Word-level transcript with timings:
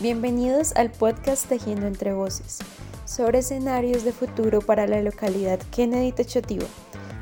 Bienvenidos 0.00 0.72
al 0.76 0.90
podcast 0.90 1.48
Tejiendo 1.48 1.86
entre 1.86 2.12
Voces, 2.12 2.58
sobre 3.06 3.38
escenarios 3.38 4.04
de 4.04 4.12
futuro 4.12 4.60
para 4.60 4.86
la 4.86 5.00
localidad 5.00 5.58
Kennedy 5.70 6.12
Techotiba, 6.12 6.66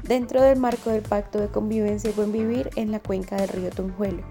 dentro 0.02 0.42
del 0.42 0.58
marco 0.58 0.90
del 0.90 1.02
Pacto 1.02 1.38
de 1.38 1.46
Convivencia 1.46 2.10
y 2.10 2.12
Buen 2.14 2.32
Vivir 2.32 2.70
en 2.74 2.90
la 2.90 2.98
cuenca 2.98 3.36
del 3.36 3.50
río 3.50 3.70
Tunjuelo. 3.70 4.22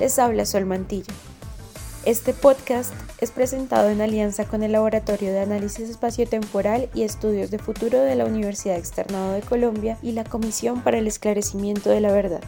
Les 0.00 0.18
habla 0.18 0.46
Sol 0.46 0.66
Mantilla. 0.66 1.14
Este 2.06 2.32
podcast 2.32 2.94
es 3.20 3.32
presentado 3.32 3.90
en 3.90 4.00
alianza 4.00 4.44
con 4.44 4.62
el 4.62 4.70
Laboratorio 4.70 5.32
de 5.32 5.40
Análisis 5.40 5.90
Espaciotemporal 5.90 6.88
y 6.94 7.02
Estudios 7.02 7.50
de 7.50 7.58
Futuro 7.58 7.98
de 7.98 8.14
la 8.14 8.26
Universidad 8.26 8.76
Externado 8.76 9.32
de 9.32 9.42
Colombia 9.42 9.98
y 10.02 10.12
la 10.12 10.22
Comisión 10.22 10.82
para 10.82 10.98
el 10.98 11.08
Esclarecimiento 11.08 11.90
de 11.90 12.00
la 12.00 12.12
Verdad. 12.12 12.44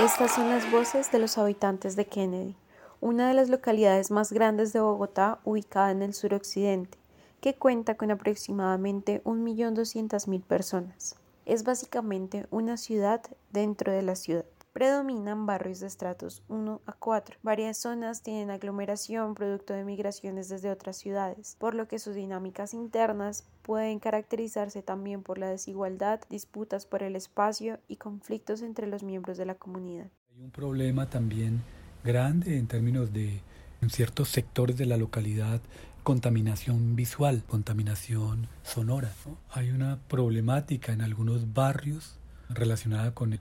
Estas 0.00 0.34
son 0.34 0.50
las 0.50 0.68
voces 0.72 1.12
de 1.12 1.20
los 1.20 1.38
habitantes 1.38 1.94
de 1.94 2.04
Kennedy, 2.06 2.56
una 3.02 3.26
de 3.26 3.34
las 3.34 3.48
localidades 3.48 4.12
más 4.12 4.32
grandes 4.32 4.72
de 4.72 4.78
Bogotá 4.78 5.40
ubicada 5.42 5.90
en 5.90 6.02
el 6.02 6.14
suroccidente, 6.14 6.98
que 7.40 7.54
cuenta 7.54 7.96
con 7.96 8.12
aproximadamente 8.12 9.24
1.200.000 9.24 10.40
personas. 10.44 11.16
Es 11.44 11.64
básicamente 11.64 12.46
una 12.50 12.76
ciudad 12.76 13.20
dentro 13.50 13.90
de 13.90 14.02
la 14.02 14.14
ciudad. 14.14 14.44
Predominan 14.72 15.46
barrios 15.46 15.80
de 15.80 15.88
estratos 15.88 16.44
1 16.48 16.80
a 16.86 16.92
4. 16.92 17.38
Varias 17.42 17.76
zonas 17.76 18.22
tienen 18.22 18.52
aglomeración 18.52 19.34
producto 19.34 19.74
de 19.74 19.82
migraciones 19.82 20.48
desde 20.48 20.70
otras 20.70 20.96
ciudades, 20.96 21.56
por 21.58 21.74
lo 21.74 21.88
que 21.88 21.98
sus 21.98 22.14
dinámicas 22.14 22.72
internas 22.72 23.44
pueden 23.62 23.98
caracterizarse 23.98 24.80
también 24.80 25.24
por 25.24 25.38
la 25.38 25.48
desigualdad, 25.48 26.20
disputas 26.30 26.86
por 26.86 27.02
el 27.02 27.16
espacio 27.16 27.80
y 27.88 27.96
conflictos 27.96 28.62
entre 28.62 28.86
los 28.86 29.02
miembros 29.02 29.38
de 29.38 29.46
la 29.46 29.56
comunidad. 29.56 30.06
Hay 30.36 30.44
un 30.44 30.52
problema 30.52 31.10
también 31.10 31.62
grande 32.04 32.58
en 32.58 32.66
términos 32.66 33.12
de 33.12 33.40
en 33.80 33.90
ciertos 33.90 34.28
sectores 34.28 34.76
de 34.76 34.86
la 34.86 34.96
localidad 34.96 35.60
contaminación 36.02 36.96
visual, 36.96 37.44
contaminación 37.46 38.48
sonora. 38.62 39.12
Hay 39.50 39.70
una 39.70 39.98
problemática 40.08 40.92
en 40.92 41.00
algunos 41.00 41.52
barrios 41.52 42.18
relacionada 42.48 43.12
con 43.12 43.38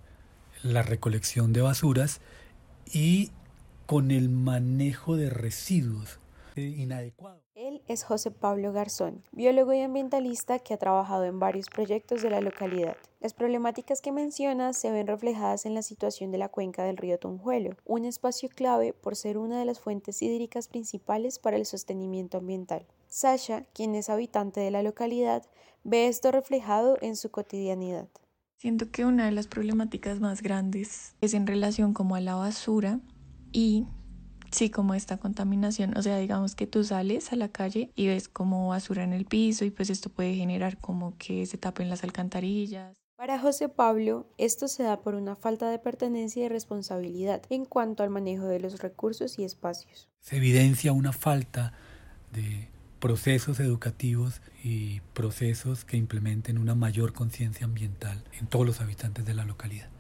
la 0.64 0.84
recolección 0.84 1.54
de 1.54 1.62
basuras 1.62 2.22
y 2.92 3.32
con 3.86 4.12
el 4.12 4.30
manejo 4.30 5.16
de 5.16 5.30
residuos 5.30 6.21
inadecuados. 6.58 7.44
Él 7.56 7.82
es 7.88 8.04
José 8.04 8.32
Pablo 8.32 8.74
Garzón, 8.74 9.24
biólogo 9.32 9.74
y 9.74 9.82
ambientalista 9.82 10.60
que 10.60 10.74
ha 10.74 10.78
trabajado 10.78 11.26
en 11.26 11.40
varios 11.40 11.68
proyectos 11.68 12.22
de 12.22 12.30
la 12.30 12.42
localidad. 12.42 12.98
Las 13.20 13.34
problemáticas 13.34 14.02
que 14.02 14.12
menciona 14.12 14.74
se 14.74 14.92
ven 14.92 15.08
reflejadas 15.08 15.66
en 15.66 15.74
la 15.74 15.82
situación 15.82 16.32
de 16.32 16.38
la 16.38 16.50
cuenca 16.50 16.84
del 16.84 16.98
río 16.98 17.20
Tunjuelo, 17.20 17.78
un 17.86 18.06
espacio 18.06 18.50
clave 18.50 18.94
por 18.94 19.16
ser 19.16 19.38
una 19.38 19.60
de 19.60 19.66
las 19.66 19.80
fuentes 19.80 20.22
hídricas 20.22 20.68
principales 20.68 21.40
para 21.40 21.58
el 21.58 21.66
sostenimiento 21.66 22.38
ambiental. 22.38 22.86
Sasha, 23.08 23.66
quien 23.74 23.96
es 23.96 24.10
habitante 24.10 24.60
de 24.60 24.72
la 24.72 24.84
localidad, 24.84 25.44
ve 25.84 26.08
esto 26.08 26.32
reflejado 26.32 26.98
en 27.02 27.16
su 27.16 27.32
cotidianidad. 27.32 28.08
Siento 28.58 28.92
que 28.92 29.06
una 29.06 29.26
de 29.26 29.32
las 29.32 29.48
problemáticas 29.48 30.20
más 30.20 30.44
grandes 30.44 31.16
es 31.22 31.34
en 31.34 31.48
relación 31.48 31.94
como 31.94 32.16
a 32.16 32.22
la 32.22 32.36
basura 32.36 33.00
y 33.52 33.88
sí, 34.52 34.70
como 34.70 34.94
esta 34.94 35.18
contaminación. 35.18 35.98
O 35.98 36.02
sea, 36.02 36.18
digamos 36.18 36.56
que 36.56 36.68
tú 36.68 36.84
sales 36.84 37.32
a 37.32 37.36
la 37.36 37.50
calle 37.50 37.92
y 37.96 38.08
ves 38.08 38.28
como 38.28 38.70
basura 38.70 39.04
en 39.04 39.14
el 39.14 39.26
piso 39.26 39.66
y 39.66 39.72
pues 39.72 39.90
esto 39.90 40.10
puede 40.10 40.36
generar 40.36 40.78
como 40.78 41.18
que 41.18 41.46
se 41.46 41.58
tapen 41.58 41.90
las 41.90 42.04
alcantarillas. 42.04 42.96
Para 43.22 43.38
José 43.38 43.70
Pablo, 43.70 44.26
esto 44.40 44.68
se 44.68 44.82
da 44.82 45.02
por 45.02 45.14
una 45.14 45.36
falta 45.36 45.70
de 45.70 45.78
pertenencia 45.78 46.44
y 46.44 46.50
responsabilidad 46.50 47.44
en 47.52 47.66
cuanto 47.66 48.02
al 48.02 48.10
manejo 48.10 48.48
de 48.48 48.60
los 48.60 48.80
recursos 48.80 49.38
y 49.38 49.44
espacios. 49.44 50.10
Se 50.22 50.38
evidencia 50.38 50.92
una 50.92 51.14
falta 51.14 51.74
de 52.34 52.70
procesos 53.00 53.60
educativos 53.60 54.42
y 54.64 55.02
procesos 55.14 55.86
que 55.86 55.98
implementen 55.98 56.58
una 56.58 56.74
mayor 56.74 57.14
conciencia 57.14 57.66
ambiental 57.66 58.24
en 58.40 58.48
todos 58.48 58.66
los 58.66 58.82
habitantes 58.82 59.24
de 59.24 59.36
la 59.36 59.46
localidad. 59.46 59.91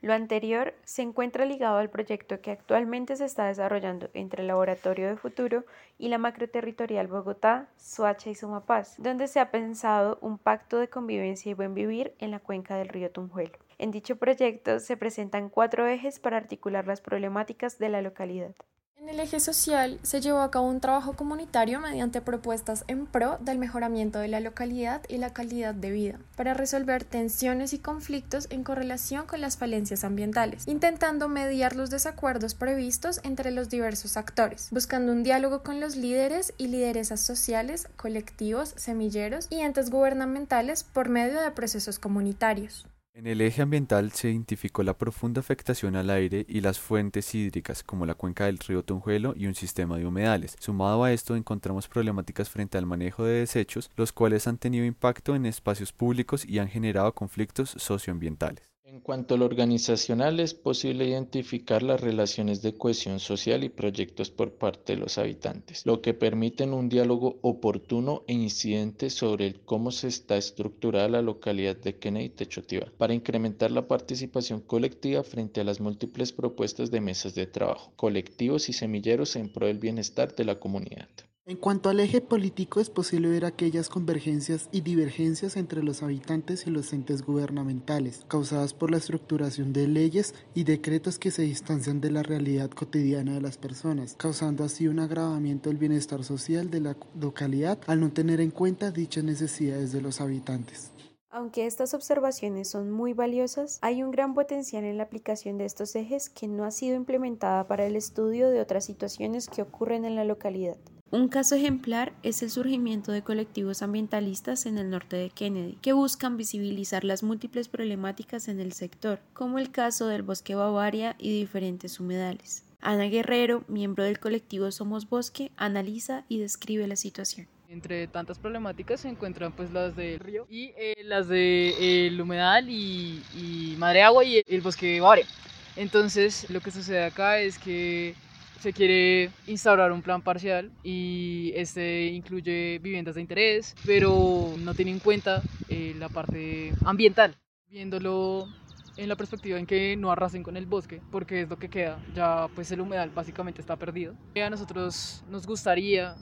Lo 0.00 0.14
anterior 0.14 0.74
se 0.84 1.02
encuentra 1.02 1.44
ligado 1.44 1.78
al 1.78 1.90
proyecto 1.90 2.40
que 2.40 2.52
actualmente 2.52 3.16
se 3.16 3.24
está 3.24 3.46
desarrollando 3.46 4.10
entre 4.14 4.42
el 4.42 4.48
Laboratorio 4.48 5.08
de 5.08 5.16
Futuro 5.16 5.64
y 5.98 6.08
la 6.08 6.18
Macroterritorial 6.18 7.08
Bogotá, 7.08 7.68
Suacha 7.76 8.30
y 8.30 8.36
Sumapaz, 8.36 8.94
donde 8.98 9.26
se 9.26 9.40
ha 9.40 9.50
pensado 9.50 10.18
un 10.20 10.38
pacto 10.38 10.78
de 10.78 10.88
convivencia 10.88 11.50
y 11.50 11.54
buen 11.54 11.74
vivir 11.74 12.14
en 12.20 12.30
la 12.30 12.38
cuenca 12.38 12.76
del 12.76 12.88
río 12.88 13.10
Tunjuelo. 13.10 13.58
En 13.78 13.90
dicho 13.90 14.14
proyecto 14.14 14.78
se 14.78 14.96
presentan 14.96 15.48
cuatro 15.48 15.88
ejes 15.88 16.20
para 16.20 16.36
articular 16.36 16.86
las 16.86 17.00
problemáticas 17.00 17.78
de 17.78 17.88
la 17.88 18.00
localidad. 18.00 18.54
En 19.00 19.08
el 19.08 19.20
eje 19.20 19.38
social 19.38 20.00
se 20.02 20.20
llevó 20.20 20.40
a 20.40 20.50
cabo 20.50 20.66
un 20.66 20.80
trabajo 20.80 21.12
comunitario 21.12 21.78
mediante 21.78 22.20
propuestas 22.20 22.82
en 22.88 23.06
pro 23.06 23.38
del 23.40 23.56
mejoramiento 23.56 24.18
de 24.18 24.26
la 24.26 24.40
localidad 24.40 25.02
y 25.08 25.18
la 25.18 25.32
calidad 25.32 25.72
de 25.72 25.92
vida, 25.92 26.18
para 26.34 26.52
resolver 26.52 27.04
tensiones 27.04 27.72
y 27.72 27.78
conflictos 27.78 28.48
en 28.50 28.64
correlación 28.64 29.26
con 29.26 29.40
las 29.40 29.56
falencias 29.56 30.02
ambientales, 30.02 30.66
intentando 30.66 31.28
mediar 31.28 31.76
los 31.76 31.90
desacuerdos 31.90 32.56
previstos 32.56 33.20
entre 33.22 33.52
los 33.52 33.68
diversos 33.68 34.16
actores, 34.16 34.68
buscando 34.72 35.12
un 35.12 35.22
diálogo 35.22 35.62
con 35.62 35.78
los 35.78 35.94
líderes 35.94 36.52
y 36.58 36.66
lideresas 36.66 37.20
sociales, 37.20 37.86
colectivos, 37.96 38.74
semilleros 38.76 39.46
y 39.48 39.60
entes 39.60 39.90
gubernamentales 39.90 40.82
por 40.82 41.08
medio 41.08 41.40
de 41.40 41.52
procesos 41.52 42.00
comunitarios. 42.00 42.84
En 43.18 43.26
el 43.26 43.40
eje 43.40 43.62
ambiental 43.62 44.12
se 44.12 44.30
identificó 44.30 44.84
la 44.84 44.96
profunda 44.96 45.40
afectación 45.40 45.96
al 45.96 46.08
aire 46.08 46.46
y 46.48 46.60
las 46.60 46.78
fuentes 46.78 47.34
hídricas, 47.34 47.82
como 47.82 48.06
la 48.06 48.14
cuenca 48.14 48.44
del 48.44 48.60
río 48.60 48.84
Tunjuelo 48.84 49.34
y 49.36 49.48
un 49.48 49.56
sistema 49.56 49.98
de 49.98 50.06
humedales. 50.06 50.54
Sumado 50.60 51.02
a 51.02 51.12
esto, 51.12 51.34
encontramos 51.34 51.88
problemáticas 51.88 52.48
frente 52.48 52.78
al 52.78 52.86
manejo 52.86 53.24
de 53.24 53.40
desechos, 53.40 53.90
los 53.96 54.12
cuales 54.12 54.46
han 54.46 54.58
tenido 54.58 54.84
impacto 54.84 55.34
en 55.34 55.46
espacios 55.46 55.92
públicos 55.92 56.44
y 56.44 56.60
han 56.60 56.68
generado 56.68 57.12
conflictos 57.12 57.70
socioambientales. 57.70 58.67
En 58.90 59.00
cuanto 59.00 59.34
a 59.34 59.36
lo 59.36 59.44
organizacional, 59.44 60.40
es 60.40 60.54
posible 60.54 61.06
identificar 61.06 61.82
las 61.82 62.00
relaciones 62.00 62.62
de 62.62 62.78
cohesión 62.78 63.20
social 63.20 63.62
y 63.62 63.68
proyectos 63.68 64.30
por 64.30 64.52
parte 64.52 64.94
de 64.94 64.98
los 64.98 65.18
habitantes, 65.18 65.84
lo 65.84 66.00
que 66.00 66.14
permiten 66.14 66.72
un 66.72 66.88
diálogo 66.88 67.38
oportuno 67.42 68.24
e 68.26 68.32
incidente 68.32 69.10
sobre 69.10 69.60
cómo 69.66 69.90
se 69.90 70.08
está 70.08 70.38
estructurada 70.38 71.06
la 71.10 71.20
localidad 71.20 71.76
de 71.76 71.98
Kennedy 71.98 72.30
Techotiba, 72.30 72.90
para 72.96 73.12
incrementar 73.12 73.72
la 73.72 73.86
participación 73.86 74.62
colectiva 74.62 75.22
frente 75.22 75.60
a 75.60 75.64
las 75.64 75.80
múltiples 75.80 76.32
propuestas 76.32 76.90
de 76.90 77.02
mesas 77.02 77.34
de 77.34 77.46
trabajo, 77.46 77.92
colectivos 77.94 78.70
y 78.70 78.72
semilleros 78.72 79.36
en 79.36 79.52
pro 79.52 79.66
del 79.66 79.80
bienestar 79.80 80.34
de 80.34 80.46
la 80.46 80.58
comunidad. 80.58 81.10
En 81.48 81.56
cuanto 81.56 81.88
al 81.88 81.98
eje 81.98 82.20
político, 82.20 82.78
es 82.78 82.90
posible 82.90 83.30
ver 83.30 83.46
aquellas 83.46 83.88
convergencias 83.88 84.68
y 84.70 84.82
divergencias 84.82 85.56
entre 85.56 85.82
los 85.82 86.02
habitantes 86.02 86.66
y 86.66 86.70
los 86.70 86.92
entes 86.92 87.22
gubernamentales, 87.22 88.26
causadas 88.28 88.74
por 88.74 88.90
la 88.90 88.98
estructuración 88.98 89.72
de 89.72 89.88
leyes 89.88 90.34
y 90.52 90.64
decretos 90.64 91.18
que 91.18 91.30
se 91.30 91.40
distancian 91.40 92.02
de 92.02 92.10
la 92.10 92.22
realidad 92.22 92.68
cotidiana 92.68 93.32
de 93.32 93.40
las 93.40 93.56
personas, 93.56 94.14
causando 94.18 94.62
así 94.62 94.88
un 94.88 94.98
agravamiento 94.98 95.70
del 95.70 95.78
bienestar 95.78 96.22
social 96.22 96.70
de 96.70 96.80
la 96.80 96.96
localidad 97.18 97.78
al 97.86 98.00
no 98.00 98.12
tener 98.12 98.42
en 98.42 98.50
cuenta 98.50 98.90
dichas 98.90 99.24
necesidades 99.24 99.90
de 99.90 100.02
los 100.02 100.20
habitantes. 100.20 100.90
Aunque 101.30 101.64
estas 101.64 101.94
observaciones 101.94 102.68
son 102.68 102.90
muy 102.90 103.14
valiosas, 103.14 103.78
hay 103.80 104.02
un 104.02 104.10
gran 104.10 104.34
potencial 104.34 104.84
en 104.84 104.98
la 104.98 105.04
aplicación 105.04 105.56
de 105.56 105.64
estos 105.64 105.96
ejes 105.96 106.28
que 106.28 106.46
no 106.46 106.64
ha 106.64 106.70
sido 106.70 106.94
implementada 106.94 107.66
para 107.66 107.86
el 107.86 107.96
estudio 107.96 108.50
de 108.50 108.60
otras 108.60 108.84
situaciones 108.84 109.48
que 109.48 109.62
ocurren 109.62 110.04
en 110.04 110.14
la 110.14 110.24
localidad. 110.24 110.76
Un 111.10 111.28
caso 111.28 111.54
ejemplar 111.54 112.12
es 112.22 112.42
el 112.42 112.50
surgimiento 112.50 113.12
de 113.12 113.22
colectivos 113.22 113.80
ambientalistas 113.80 114.66
en 114.66 114.76
el 114.76 114.90
norte 114.90 115.16
de 115.16 115.30
Kennedy, 115.30 115.78
que 115.80 115.94
buscan 115.94 116.36
visibilizar 116.36 117.02
las 117.02 117.22
múltiples 117.22 117.68
problemáticas 117.68 118.46
en 118.46 118.60
el 118.60 118.74
sector, 118.74 119.18
como 119.32 119.58
el 119.58 119.70
caso 119.70 120.06
del 120.08 120.22
bosque 120.22 120.54
Bavaria 120.54 121.16
y 121.18 121.30
diferentes 121.30 121.98
humedales. 121.98 122.62
Ana 122.82 123.04
Guerrero, 123.04 123.64
miembro 123.68 124.04
del 124.04 124.20
colectivo 124.20 124.70
Somos 124.70 125.08
Bosque, 125.08 125.50
analiza 125.56 126.24
y 126.28 126.40
describe 126.40 126.86
la 126.86 126.96
situación. 126.96 127.48
Entre 127.70 128.06
tantas 128.06 128.38
problemáticas 128.38 129.00
se 129.00 129.08
encuentran 129.08 129.52
pues 129.52 129.72
las 129.72 129.96
del 129.96 130.20
río 130.20 130.46
y 130.50 130.72
eh, 130.76 131.02
las 131.04 131.26
del 131.28 132.16
de, 132.16 132.22
humedal 132.22 132.68
y, 132.68 133.22
y 133.34 133.76
madre 133.78 134.02
agua 134.02 134.24
y 134.24 134.42
el 134.46 134.60
bosque 134.60 135.00
Bavaria. 135.00 135.26
Entonces 135.74 136.50
lo 136.50 136.60
que 136.60 136.70
sucede 136.70 137.04
acá 137.04 137.40
es 137.40 137.58
que 137.58 138.14
se 138.60 138.72
quiere 138.72 139.30
instaurar 139.46 139.92
un 139.92 140.02
plan 140.02 140.22
parcial 140.22 140.70
y 140.82 141.52
este 141.54 142.06
incluye 142.06 142.78
viviendas 142.82 143.14
de 143.14 143.20
interés, 143.20 143.76
pero 143.84 144.54
no 144.58 144.74
tiene 144.74 144.90
en 144.90 144.98
cuenta 144.98 145.42
eh, 145.68 145.94
la 145.98 146.08
parte 146.08 146.74
ambiental. 146.84 147.36
Viéndolo 147.70 148.48
en 148.96 149.08
la 149.08 149.16
perspectiva 149.16 149.58
en 149.58 149.66
que 149.66 149.96
no 149.96 150.10
arrasen 150.10 150.42
con 150.42 150.56
el 150.56 150.66
bosque, 150.66 151.00
porque 151.12 151.42
es 151.42 151.48
lo 151.48 151.56
que 151.56 151.68
queda, 151.68 152.00
ya 152.14 152.48
pues 152.54 152.70
el 152.72 152.80
humedal 152.80 153.10
básicamente 153.10 153.60
está 153.60 153.76
perdido. 153.76 154.14
A 154.42 154.50
nosotros 154.50 155.22
nos 155.30 155.46
gustaría 155.46 156.16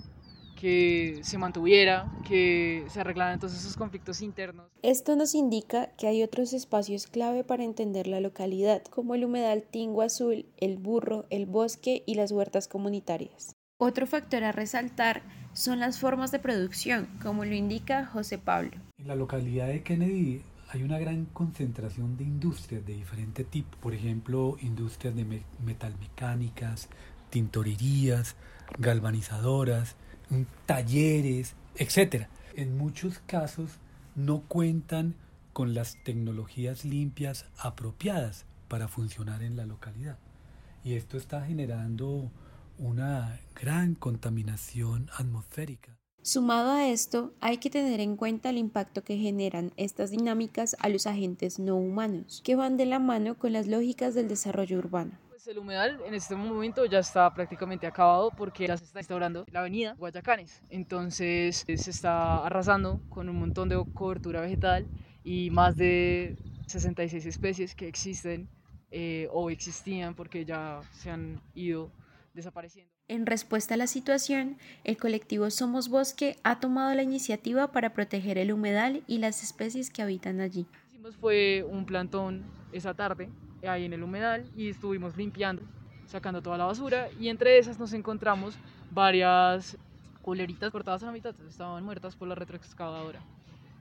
que 0.57 1.21
se 1.23 1.39
mantuviera, 1.39 2.11
que 2.27 2.85
se 2.89 3.01
arreglaran 3.01 3.35
entonces 3.35 3.61
esos 3.61 3.77
conflictos 3.77 4.23
internos. 4.23 4.67
Esto 4.83 5.15
nos 5.15 5.35
indica 5.35 5.89
que 5.97 6.09
hay 6.09 6.23
otros 6.23 6.53
espacios 6.53 7.07
clave 7.07 7.45
para 7.45 7.63
entender 7.63 8.07
la 8.07 8.21
localidad, 8.21 8.83
como 8.85 9.15
el 9.15 9.25
humedal 9.25 9.63
Tingo 9.71 10.03
Azul, 10.03 10.47
el 10.57 10.79
burro, 10.79 11.27
el 11.31 11.47
bosque 11.47 12.03
y 12.07 12.15
las 12.15 12.33
huertas 12.33 12.67
comunitarias. 12.67 13.55
Otro 13.79 14.07
factor 14.07 14.43
a 14.43 14.53
resaltar 14.53 15.23
son 15.53 15.81
las 15.81 15.99
formas 15.99 16.33
de 16.33 16.39
producción, 16.39 17.09
como 17.23 17.45
lo 17.45 17.55
indica 17.55 18.07
José 18.07 18.39
Pablo. 18.39 18.73
En 18.99 19.09
la 19.09 19.15
localidad 19.15 19.69
de 19.69 19.83
Kennedy 19.83 20.43
hay 20.71 20.83
una 20.83 20.99
gran 20.99 21.27
concentración 21.27 22.17
de 22.17 22.25
industrias 22.25 22.85
de 22.85 22.95
diferente 22.95 23.45
tipo, 23.45 23.77
por 23.79 23.95
ejemplo, 23.95 24.57
industrias 24.61 25.15
de 25.15 25.43
metalmecánicas, 25.65 26.89
tintorerías, 27.31 28.37
galvanizadoras, 28.79 29.97
talleres, 30.67 31.55
etc. 31.77 32.27
En 32.55 32.77
muchos 32.77 33.21
casos 33.27 33.71
no 34.15 34.43
cuentan 34.43 35.15
con 35.53 35.75
las 35.75 35.97
tecnologías 36.05 36.85
limpias 36.85 37.47
apropiadas 37.59 38.45
para 38.69 38.89
funcionar 38.89 39.43
en 39.43 39.57
la 39.57 39.67
localidad. 39.67 40.19
Y 40.85 40.95
esto 40.95 41.17
está 41.17 41.45
generando 41.45 42.31
una 42.79 43.41
gran 43.61 43.95
contaminación 43.95 45.09
atmosférica. 45.17 45.97
Sumado 46.23 46.73
a 46.73 46.89
esto, 46.89 47.33
hay 47.41 47.59
que 47.59 47.71
tener 47.71 48.01
en 48.01 48.17
cuenta 48.17 48.51
el 48.51 48.59
impacto 48.59 49.05
que 49.05 49.17
generan 49.17 49.73
estas 49.77 50.11
dinámicas 50.11 50.77
a 50.81 50.89
los 50.89 51.07
agentes 51.07 51.61
no 51.61 51.77
humanos, 51.77 52.43
que 52.45 52.57
van 52.57 52.77
de 52.77 52.85
la 52.85 52.99
mano 52.99 53.39
con 53.39 53.53
las 53.53 53.69
lógicas 53.69 54.15
del 54.15 54.27
desarrollo 54.27 54.79
urbano. 54.79 55.13
El 55.47 55.59
humedal 55.59 56.01
en 56.05 56.15
este 56.15 56.35
momento 56.35 56.85
ya 56.87 56.99
está 56.99 57.33
prácticamente 57.33 57.87
acabado 57.87 58.33
porque 58.37 58.67
ya 58.67 58.77
se 58.77 58.85
está 58.85 58.99
instaurando 58.99 59.45
la 59.53 59.61
avenida 59.61 59.95
Guayacanes. 59.95 60.61
Entonces 60.71 61.65
se 61.67 61.91
está 61.91 62.45
arrasando 62.45 63.01
con 63.09 63.29
un 63.29 63.39
montón 63.39 63.69
de 63.69 63.81
cobertura 63.95 64.41
vegetal 64.41 64.87
y 65.23 65.51
más 65.51 65.77
de 65.77 66.37
66 66.67 67.27
especies 67.27 67.77
que 67.77 67.87
existen 67.87 68.49
eh, 68.91 69.29
o 69.31 69.49
existían 69.51 70.17
porque 70.17 70.45
ya 70.45 70.81
se 70.91 71.11
han 71.11 71.41
ido 71.55 71.93
desapareciendo. 72.35 72.93
En 73.07 73.25
respuesta 73.25 73.75
a 73.75 73.77
la 73.77 73.87
situación, 73.87 74.59
el 74.83 74.97
colectivo 74.97 75.51
Somos 75.51 75.89
Bosque 75.89 76.39
ha 76.43 76.59
tomado 76.59 76.93
la 76.97 77.05
iniciativa 77.05 77.71
para 77.71 77.93
proteger 77.93 78.37
el 78.37 78.51
humedal 78.51 79.05
y 79.07 79.19
las 79.19 79.45
especies 79.45 79.91
que 79.91 80.03
habitan 80.03 80.41
allí. 80.41 80.67
Hicimos 80.89 81.17
fue 81.17 81.65
un 81.71 81.87
plantón 81.87 82.45
esa 82.73 82.95
tarde 82.95 83.29
ahí 83.73 83.85
en 83.85 83.93
el 83.93 84.03
humedal 84.03 84.45
y 84.57 84.71
estuvimos 84.71 85.17
limpiando, 85.17 85.63
sacando 86.07 86.43
toda 86.43 86.59
la 86.59 86.65
basura 86.67 87.09
y 87.19 87.29
entre 87.29 87.59
esas 87.59 87.79
nos 87.79 87.93
encontramos 87.93 88.57
varias 88.91 89.77
culeritas 90.23 90.73
cortadas 90.73 91.03
a 91.03 91.07
la 91.07 91.13
mitad, 91.13 91.35
estaban 91.49 91.85
muertas 91.85 92.17
por 92.17 92.29
la 92.29 92.35
retroexcavadora. 92.35 93.21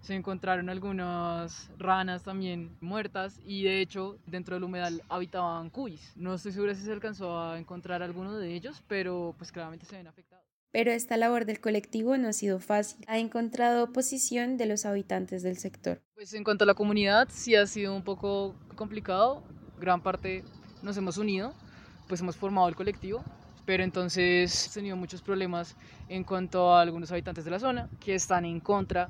Se 0.02 0.14
encontraron 0.14 0.70
algunas 0.70 1.72
ranas 1.80 2.22
también 2.22 2.78
muertas 2.80 3.40
y 3.44 3.64
de 3.64 3.82
hecho 3.82 4.20
dentro 4.28 4.54
del 4.56 4.64
humedal 4.64 5.02
habitaban 5.10 5.72
cuis. 5.72 6.14
No 6.16 6.36
estoy 6.36 6.52
segura 6.52 6.76
si 6.76 6.84
se 6.84 6.92
alcanzó 6.92 7.40
a 7.42 7.58
encontrar 7.58 8.04
alguno 8.04 8.38
de 8.38 8.54
ellos, 8.54 8.84
pero 8.88 9.34
pues 9.40 9.52
claramente 9.52 9.88
se 9.88 9.98
ven 9.98 10.06
afectados. 10.06 10.46
Pero 10.76 10.92
esta 10.92 11.16
labor 11.16 11.46
del 11.46 11.62
colectivo 11.62 12.18
no 12.18 12.28
ha 12.28 12.34
sido 12.34 12.60
fácil. 12.60 13.06
Ha 13.08 13.18
encontrado 13.18 13.86
oposición 13.86 14.58
de 14.58 14.66
los 14.66 14.86
habitantes 14.86 15.42
del 15.42 15.58
sector. 15.58 16.02
Pues 16.14 16.34
en 16.34 16.44
cuanto 16.44 16.66
a 16.66 16.68
la 16.68 16.74
comunidad, 16.74 17.30
sí 17.32 17.56
ha 17.56 17.66
sido 17.66 17.96
un 17.96 18.04
poco 18.04 18.54
complicado 18.76 19.42
gran 19.80 20.02
parte 20.02 20.44
nos 20.82 20.98
hemos 20.98 21.18
unido, 21.18 21.54
pues 22.08 22.22
hemos 22.22 22.36
formado 22.36 22.68
el 22.68 22.76
colectivo, 22.76 23.24
pero 23.66 23.84
entonces 23.84 24.66
hemos 24.66 24.74
tenido 24.74 24.96
muchos 24.98 25.22
problemas 25.22 25.76
en 26.10 26.24
cuanto 26.24 26.74
a 26.74 26.82
algunos 26.82 27.12
habitantes 27.12 27.46
de 27.46 27.52
la 27.52 27.60
zona 27.60 27.90
que 28.00 28.16
están 28.16 28.46
en 28.46 28.60
contra 28.60 29.10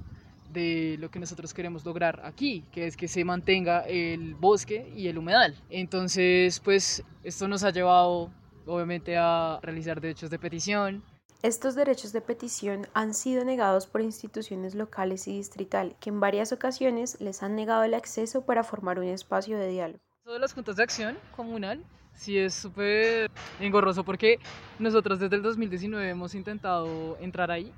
de 0.52 0.96
lo 1.00 1.12
que 1.12 1.20
nosotros 1.20 1.54
queremos 1.54 1.86
lograr 1.86 2.22
aquí, 2.24 2.64
que 2.72 2.88
es 2.88 2.96
que 2.96 3.08
se 3.08 3.26
mantenga 3.26 3.82
el 3.82 4.36
bosque 4.36 4.92
y 4.96 5.08
el 5.08 5.18
humedal. 5.18 5.56
Entonces, 5.70 6.60
pues 6.62 7.04
esto 7.24 7.48
nos 7.48 7.64
ha 7.64 7.72
llevado 7.72 8.32
obviamente 8.66 9.18
a 9.18 9.60
realizar 9.62 10.00
derechos 10.00 10.30
de 10.30 10.40
petición. 10.40 11.04
Estos 11.44 11.76
derechos 11.76 12.12
de 12.14 12.22
petición 12.22 12.88
han 12.94 13.14
sido 13.14 13.44
negados 13.46 13.86
por 13.86 14.02
instituciones 14.02 14.74
locales 14.74 15.28
y 15.28 15.38
distritales, 15.38 15.96
que 16.00 16.10
en 16.10 16.20
varias 16.20 16.52
ocasiones 16.52 17.18
les 17.20 17.44
han 17.44 17.56
negado 17.56 17.84
el 17.84 17.94
acceso 17.94 18.46
para 18.46 18.64
formar 18.64 18.98
un 18.98 19.06
espacio 19.06 19.60
de 19.60 19.68
diálogo. 19.68 20.05
Todas 20.26 20.42
las 20.42 20.54
juntas 20.54 20.76
de 20.76 20.82
acción 20.82 21.20
comunal 21.36 21.84
sí 22.12 22.36
es 22.36 22.56
súper 22.56 23.30
engorroso 23.60 24.04
porque 24.04 24.40
nosotros 24.80 25.20
desde 25.20 25.36
el 25.36 25.44
2019 25.44 26.10
hemos 26.10 26.34
intentado 26.34 27.16
entrar 27.22 27.52
ahí 27.52 27.72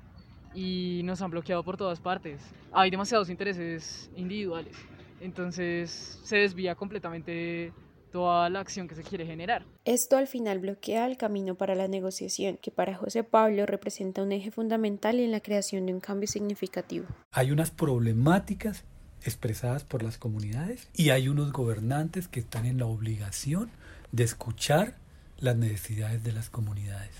y 0.54 1.02
nos 1.04 1.20
han 1.20 1.30
bloqueado 1.30 1.62
por 1.62 1.76
todas 1.76 2.00
partes. 2.00 2.40
Hay 2.72 2.90
demasiados 2.90 3.28
intereses 3.28 4.10
individuales, 4.16 4.74
entonces 5.20 6.22
se 6.24 6.38
desvía 6.38 6.74
completamente 6.74 7.70
toda 8.10 8.48
la 8.48 8.60
acción 8.60 8.88
que 8.88 8.94
se 8.94 9.02
quiere 9.02 9.26
generar. 9.26 9.66
Esto 9.84 10.16
al 10.16 10.26
final 10.26 10.58
bloquea 10.58 11.04
el 11.06 11.18
camino 11.18 11.54
para 11.54 11.74
la 11.74 11.86
negociación, 11.86 12.56
que 12.56 12.70
para 12.70 12.96
José 12.96 13.24
Pablo 13.24 13.66
representa 13.66 14.22
un 14.22 14.32
eje 14.32 14.50
fundamental 14.50 15.20
en 15.20 15.32
la 15.32 15.40
creación 15.40 15.84
de 15.84 15.92
un 15.92 16.00
cambio 16.00 16.26
significativo. 16.26 17.08
Hay 17.30 17.50
unas 17.50 17.70
problemáticas 17.70 18.86
expresadas 19.24 19.84
por 19.84 20.02
las 20.02 20.18
comunidades 20.18 20.88
y 20.94 21.10
hay 21.10 21.28
unos 21.28 21.52
gobernantes 21.52 22.28
que 22.28 22.40
están 22.40 22.66
en 22.66 22.78
la 22.78 22.86
obligación 22.86 23.70
de 24.12 24.24
escuchar 24.24 24.96
las 25.38 25.56
necesidades 25.56 26.24
de 26.24 26.32
las 26.32 26.50
comunidades 26.50 27.10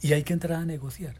y 0.00 0.12
hay 0.12 0.22
que 0.22 0.32
entrar 0.32 0.60
a 0.60 0.64
negociar. 0.64 1.16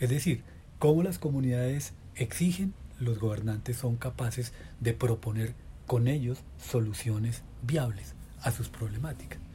Es 0.00 0.10
decir, 0.10 0.42
como 0.78 1.02
las 1.02 1.18
comunidades 1.18 1.92
exigen, 2.14 2.74
los 2.98 3.18
gobernantes 3.18 3.76
son 3.76 3.96
capaces 3.96 4.52
de 4.80 4.92
proponer 4.92 5.54
con 5.86 6.08
ellos 6.08 6.38
soluciones 6.58 7.42
viables 7.62 8.14
a 8.40 8.50
sus 8.50 8.68
problemáticas 8.68 9.45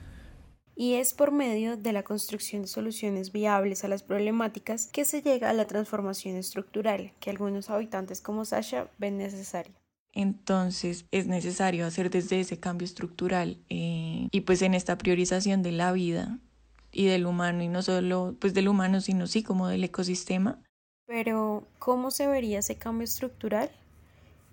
y 0.76 0.96
es 0.96 1.14
por 1.14 1.32
medio 1.32 1.78
de 1.78 1.94
la 1.94 2.04
construcción 2.04 2.64
de 2.64 2.68
soluciones 2.68 3.32
viables 3.32 3.84
a 3.84 3.88
las 3.88 4.04
problemáticas 4.04 4.88
que 4.88 5.06
se 5.06 5.22
llega 5.22 5.50
a 5.50 5.54
la 5.54 5.68
transformación 5.68 6.38
estructural 6.38 7.14
que 7.20 7.30
algunos 7.30 7.70
habitantes 7.70 8.22
como 8.22 8.46
Sasha 8.46 8.90
ven 8.98 9.18
necesaria. 9.18 9.74
Entonces 10.14 11.06
es 11.12 11.28
necesario 11.28 11.86
hacer 11.86 12.10
desde 12.10 12.40
ese 12.40 12.60
cambio 12.60 12.86
estructural 12.86 13.58
eh, 13.70 14.28
y 14.32 14.42
pues 14.42 14.62
en 14.62 14.74
esta 14.74 14.98
priorización 14.98 15.64
de 15.64 15.72
la 15.72 15.92
vida 15.92 16.40
y 16.92 17.06
del 17.06 17.26
humano 17.26 17.64
y 17.64 17.70
no 17.70 17.82
solo 17.82 18.36
pues 18.40 18.54
del 18.54 18.68
humano 18.68 19.00
sino 19.00 19.28
sí 19.28 19.44
como 19.44 19.68
del 19.68 19.84
ecosistema. 19.84 20.62
Pero 21.06 21.68
¿cómo 21.80 22.12
se 22.12 22.28
vería 22.28 22.60
ese 22.60 22.76
cambio 22.76 23.06
estructural? 23.06 23.70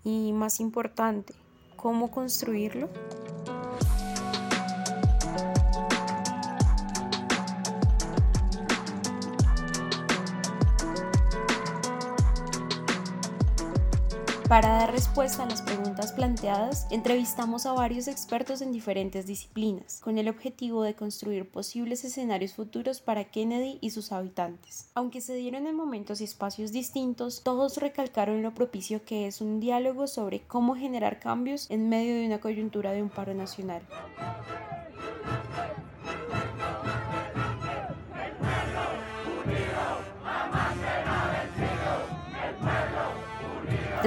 Y 0.05 0.33
más 0.33 0.61
importante, 0.61 1.35
¿cómo 1.77 2.11
construirlo? 2.11 2.89
Para 14.49 14.71
dar 14.71 14.93
respuesta 14.93 15.43
a 15.43 15.47
las 15.47 15.61
preguntas 15.61 16.13
planteadas, 16.13 16.87
entrevistamos 16.91 17.67
a 17.67 17.75
varios 17.75 18.09
expertos 18.09 18.63
en 18.63 18.73
diferentes 18.73 19.27
disciplinas, 19.27 20.01
con 20.01 20.17
el 20.17 20.27
objetivo 20.27 20.83
de 20.83 20.95
construir 20.95 21.51
posibles 21.51 22.03
escenarios 22.03 22.55
futuros 22.55 23.03
para 23.03 23.25
Kennedy 23.25 23.77
y 23.83 23.91
sus 23.91 24.11
habitantes. 24.11 24.91
Aunque 24.95 25.21
se 25.21 25.35
dieron 25.35 25.67
en 25.67 25.77
momentos 25.77 26.23
y 26.23 26.25
espacios 26.25 26.73
distintos, 26.73 27.43
todos 27.45 27.77
recalcaron 27.77 28.43
lo 28.43 28.55
propicio 28.55 29.05
que 29.05 29.27
es 29.27 29.43
un 29.43 29.61
diálogo 29.61 30.07
sobre 30.07 30.41
cómo 30.41 30.75
generar 30.75 31.21
cambios 31.21 31.71
en 31.71 31.91
medio 31.91 32.15
de 32.15 32.25
una 32.25 32.41
coyuntura 32.41 32.93
de 32.93 33.03
un 33.03 33.11
paro 33.11 33.35
nacional. 33.35 33.83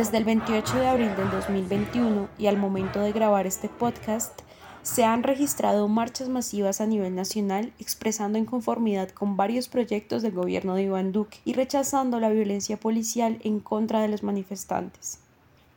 Desde 0.01 0.17
el 0.17 0.25
28 0.25 0.79
de 0.79 0.87
abril 0.87 1.15
del 1.15 1.29
2021 1.29 2.27
y 2.39 2.47
al 2.47 2.57
momento 2.57 3.01
de 3.01 3.11
grabar 3.11 3.45
este 3.45 3.69
podcast, 3.69 4.33
se 4.81 5.03
han 5.03 5.21
registrado 5.21 5.87
marchas 5.87 6.27
masivas 6.27 6.81
a 6.81 6.87
nivel 6.87 7.13
nacional 7.13 7.71
expresando 7.77 8.39
inconformidad 8.39 9.09
con 9.09 9.37
varios 9.37 9.67
proyectos 9.67 10.23
del 10.23 10.31
gobierno 10.31 10.73
de 10.73 10.81
Iván 10.81 11.11
Duque 11.11 11.37
y 11.45 11.53
rechazando 11.53 12.19
la 12.19 12.31
violencia 12.31 12.77
policial 12.77 13.37
en 13.43 13.59
contra 13.59 14.01
de 14.01 14.07
los 14.07 14.23
manifestantes. 14.23 15.19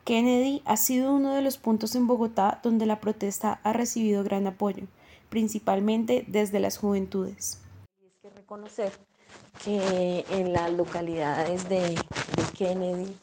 Kennedy 0.04 0.62
ha 0.64 0.78
sido 0.78 1.12
uno 1.12 1.34
de 1.34 1.42
los 1.42 1.58
puntos 1.58 1.94
en 1.94 2.06
Bogotá 2.06 2.60
donde 2.62 2.86
la 2.86 3.00
protesta 3.00 3.60
ha 3.62 3.74
recibido 3.74 4.24
gran 4.24 4.46
apoyo, 4.46 4.84
principalmente 5.28 6.24
desde 6.28 6.60
las 6.60 6.78
juventudes. 6.78 7.60
Es 8.02 8.14
que 8.22 8.30
reconocer 8.30 8.90
que 9.62 10.24
en 10.30 10.54
las 10.54 10.72
localidades 10.72 11.68
de, 11.68 11.80
de 11.80 12.44
Kennedy 12.56 13.14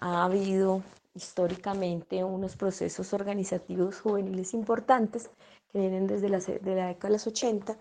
ha 0.00 0.24
habido 0.24 0.82
históricamente 1.14 2.22
unos 2.22 2.56
procesos 2.56 3.12
organizativos 3.12 4.00
juveniles 4.00 4.54
importantes 4.54 5.30
que 5.72 5.78
vienen 5.78 6.06
desde 6.06 6.28
la, 6.28 6.38
de 6.38 6.74
la 6.74 6.88
década 6.88 7.08
de 7.08 7.12
los 7.14 7.26
80. 7.26 7.78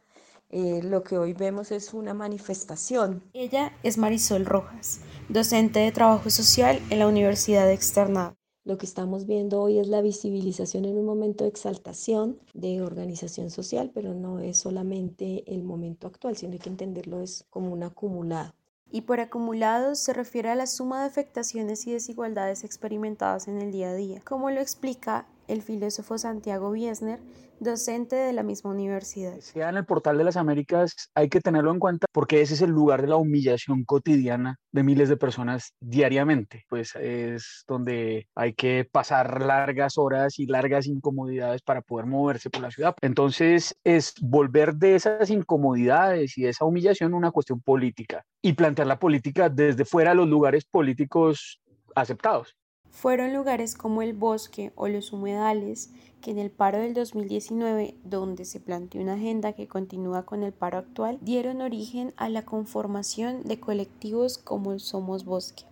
Eh, 0.49 0.81
lo 0.83 1.03
que 1.03 1.17
hoy 1.17 1.33
vemos 1.33 1.71
es 1.71 1.93
una 1.93 2.13
manifestación. 2.13 3.23
Ella 3.33 3.73
es 3.83 3.97
Marisol 3.97 4.45
Rojas, 4.45 5.01
docente 5.27 5.79
de 5.79 5.91
trabajo 5.91 6.29
social 6.29 6.79
en 6.89 6.99
la 6.99 7.07
Universidad 7.07 7.69
Externado. 7.71 8.35
Lo 8.63 8.79
que 8.79 8.85
estamos 8.87 9.27
viendo 9.27 9.61
hoy 9.61 9.77
es 9.77 9.87
la 9.87 10.01
visibilización 10.01 10.85
en 10.85 10.97
un 10.97 11.05
momento 11.05 11.43
de 11.43 11.51
exaltación 11.51 12.39
de 12.53 12.81
organización 12.81 13.51
social, 13.51 13.91
pero 13.93 14.15
no 14.15 14.39
es 14.39 14.57
solamente 14.57 15.43
el 15.53 15.63
momento 15.63 16.07
actual, 16.07 16.35
sino 16.35 16.53
hay 16.53 16.59
que 16.59 16.69
entenderlo 16.69 17.21
es 17.21 17.45
como 17.51 17.71
un 17.71 17.83
acumulado. 17.83 18.53
Y 18.91 19.01
por 19.01 19.19
acumulados 19.19 19.99
se 19.99 20.13
refiere 20.13 20.49
a 20.49 20.55
la 20.55 20.67
suma 20.67 21.01
de 21.01 21.07
afectaciones 21.07 21.85
y 21.87 21.91
desigualdades 21.91 22.63
experimentadas 22.63 23.47
en 23.47 23.61
el 23.61 23.71
día 23.71 23.89
a 23.89 23.95
día, 23.95 24.21
como 24.23 24.51
lo 24.51 24.61
explica 24.61 25.25
el 25.47 25.61
filósofo 25.61 26.17
Santiago 26.17 26.71
Biesner 26.71 27.19
docente 27.59 28.15
de 28.15 28.33
la 28.33 28.43
misma 28.43 28.71
universidad. 28.71 29.39
Sea 29.39 29.69
en 29.69 29.77
el 29.77 29.85
portal 29.85 30.17
de 30.17 30.23
las 30.23 30.37
Américas 30.37 30.93
hay 31.13 31.29
que 31.29 31.41
tenerlo 31.41 31.71
en 31.71 31.79
cuenta 31.79 32.05
porque 32.11 32.41
ese 32.41 32.55
es 32.55 32.61
el 32.61 32.71
lugar 32.71 33.01
de 33.01 33.07
la 33.07 33.15
humillación 33.15 33.83
cotidiana 33.85 34.57
de 34.71 34.83
miles 34.83 35.09
de 35.09 35.17
personas 35.17 35.73
diariamente. 35.79 36.65
Pues 36.69 36.95
es 36.95 37.63
donde 37.67 38.27
hay 38.35 38.53
que 38.53 38.87
pasar 38.91 39.41
largas 39.41 39.97
horas 39.97 40.39
y 40.39 40.47
largas 40.47 40.87
incomodidades 40.87 41.61
para 41.61 41.81
poder 41.81 42.05
moverse 42.07 42.49
por 42.49 42.61
la 42.61 42.71
ciudad. 42.71 42.95
Entonces 43.01 43.75
es 43.83 44.13
volver 44.21 44.75
de 44.75 44.95
esas 44.95 45.29
incomodidades 45.29 46.37
y 46.37 46.43
de 46.43 46.49
esa 46.49 46.65
humillación 46.65 47.13
una 47.13 47.31
cuestión 47.31 47.61
política 47.61 48.25
y 48.41 48.53
plantear 48.53 48.87
la 48.87 48.99
política 48.99 49.49
desde 49.49 49.85
fuera 49.85 50.11
de 50.11 50.17
los 50.17 50.27
lugares 50.27 50.65
políticos 50.65 51.61
aceptados. 51.95 52.55
Fueron 52.95 53.33
lugares 53.33 53.75
como 53.75 54.01
el 54.01 54.13
bosque 54.13 54.71
o 54.75 54.87
los 54.87 55.11
humedales 55.11 55.91
que 56.21 56.31
en 56.31 56.39
el 56.39 56.49
paro 56.49 56.79
del 56.79 56.93
2019, 56.93 57.93
donde 58.05 58.45
se 58.45 58.61
planteó 58.61 59.01
una 59.01 59.15
agenda 59.15 59.51
que 59.51 59.67
continúa 59.67 60.25
con 60.25 60.43
el 60.43 60.53
paro 60.53 60.77
actual, 60.77 61.19
dieron 61.21 61.61
origen 61.61 62.13
a 62.15 62.29
la 62.29 62.45
conformación 62.45 63.43
de 63.43 63.59
colectivos 63.59 64.37
como 64.37 64.79
Somos 64.79 65.25
Bosque. 65.25 65.65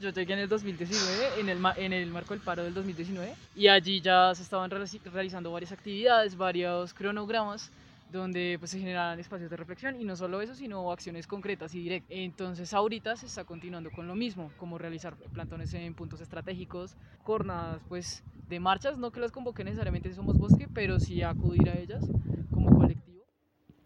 Yo 0.00 0.08
llegué 0.08 0.32
en 0.32 0.38
el 0.38 0.48
2019, 0.48 1.40
en 1.40 1.50
el, 1.50 1.58
en 1.76 1.92
el 1.92 2.10
marco 2.10 2.32
del 2.32 2.42
paro 2.42 2.64
del 2.64 2.72
2019, 2.72 3.34
y 3.54 3.68
allí 3.68 4.00
ya 4.00 4.34
se 4.34 4.42
estaban 4.42 4.70
realizando 4.70 5.52
varias 5.52 5.72
actividades, 5.72 6.34
varios 6.34 6.94
cronogramas 6.94 7.70
donde 8.10 8.56
pues, 8.58 8.70
se 8.70 8.78
generan 8.78 9.18
espacios 9.18 9.50
de 9.50 9.56
reflexión 9.56 10.00
y 10.00 10.04
no 10.04 10.16
solo 10.16 10.40
eso, 10.40 10.54
sino 10.54 10.90
acciones 10.92 11.26
concretas 11.26 11.74
y 11.74 11.80
directas. 11.80 12.10
Entonces 12.10 12.72
ahorita 12.74 13.16
se 13.16 13.26
está 13.26 13.44
continuando 13.44 13.90
con 13.90 14.06
lo 14.06 14.14
mismo, 14.14 14.50
como 14.58 14.78
realizar 14.78 15.16
plantones 15.16 15.72
en 15.74 15.94
puntos 15.94 16.20
estratégicos, 16.20 16.96
jornadas 17.22 17.80
pues 17.88 18.24
de 18.48 18.60
marchas, 18.60 18.98
no 18.98 19.12
que 19.12 19.20
las 19.20 19.32
convoque 19.32 19.64
necesariamente 19.64 20.12
Somos 20.12 20.38
Bosque, 20.38 20.68
pero 20.72 20.98
sí 20.98 21.22
acudir 21.22 21.68
a 21.68 21.78
ellas 21.78 22.04
como 22.50 22.76
colectivo. 22.76 23.22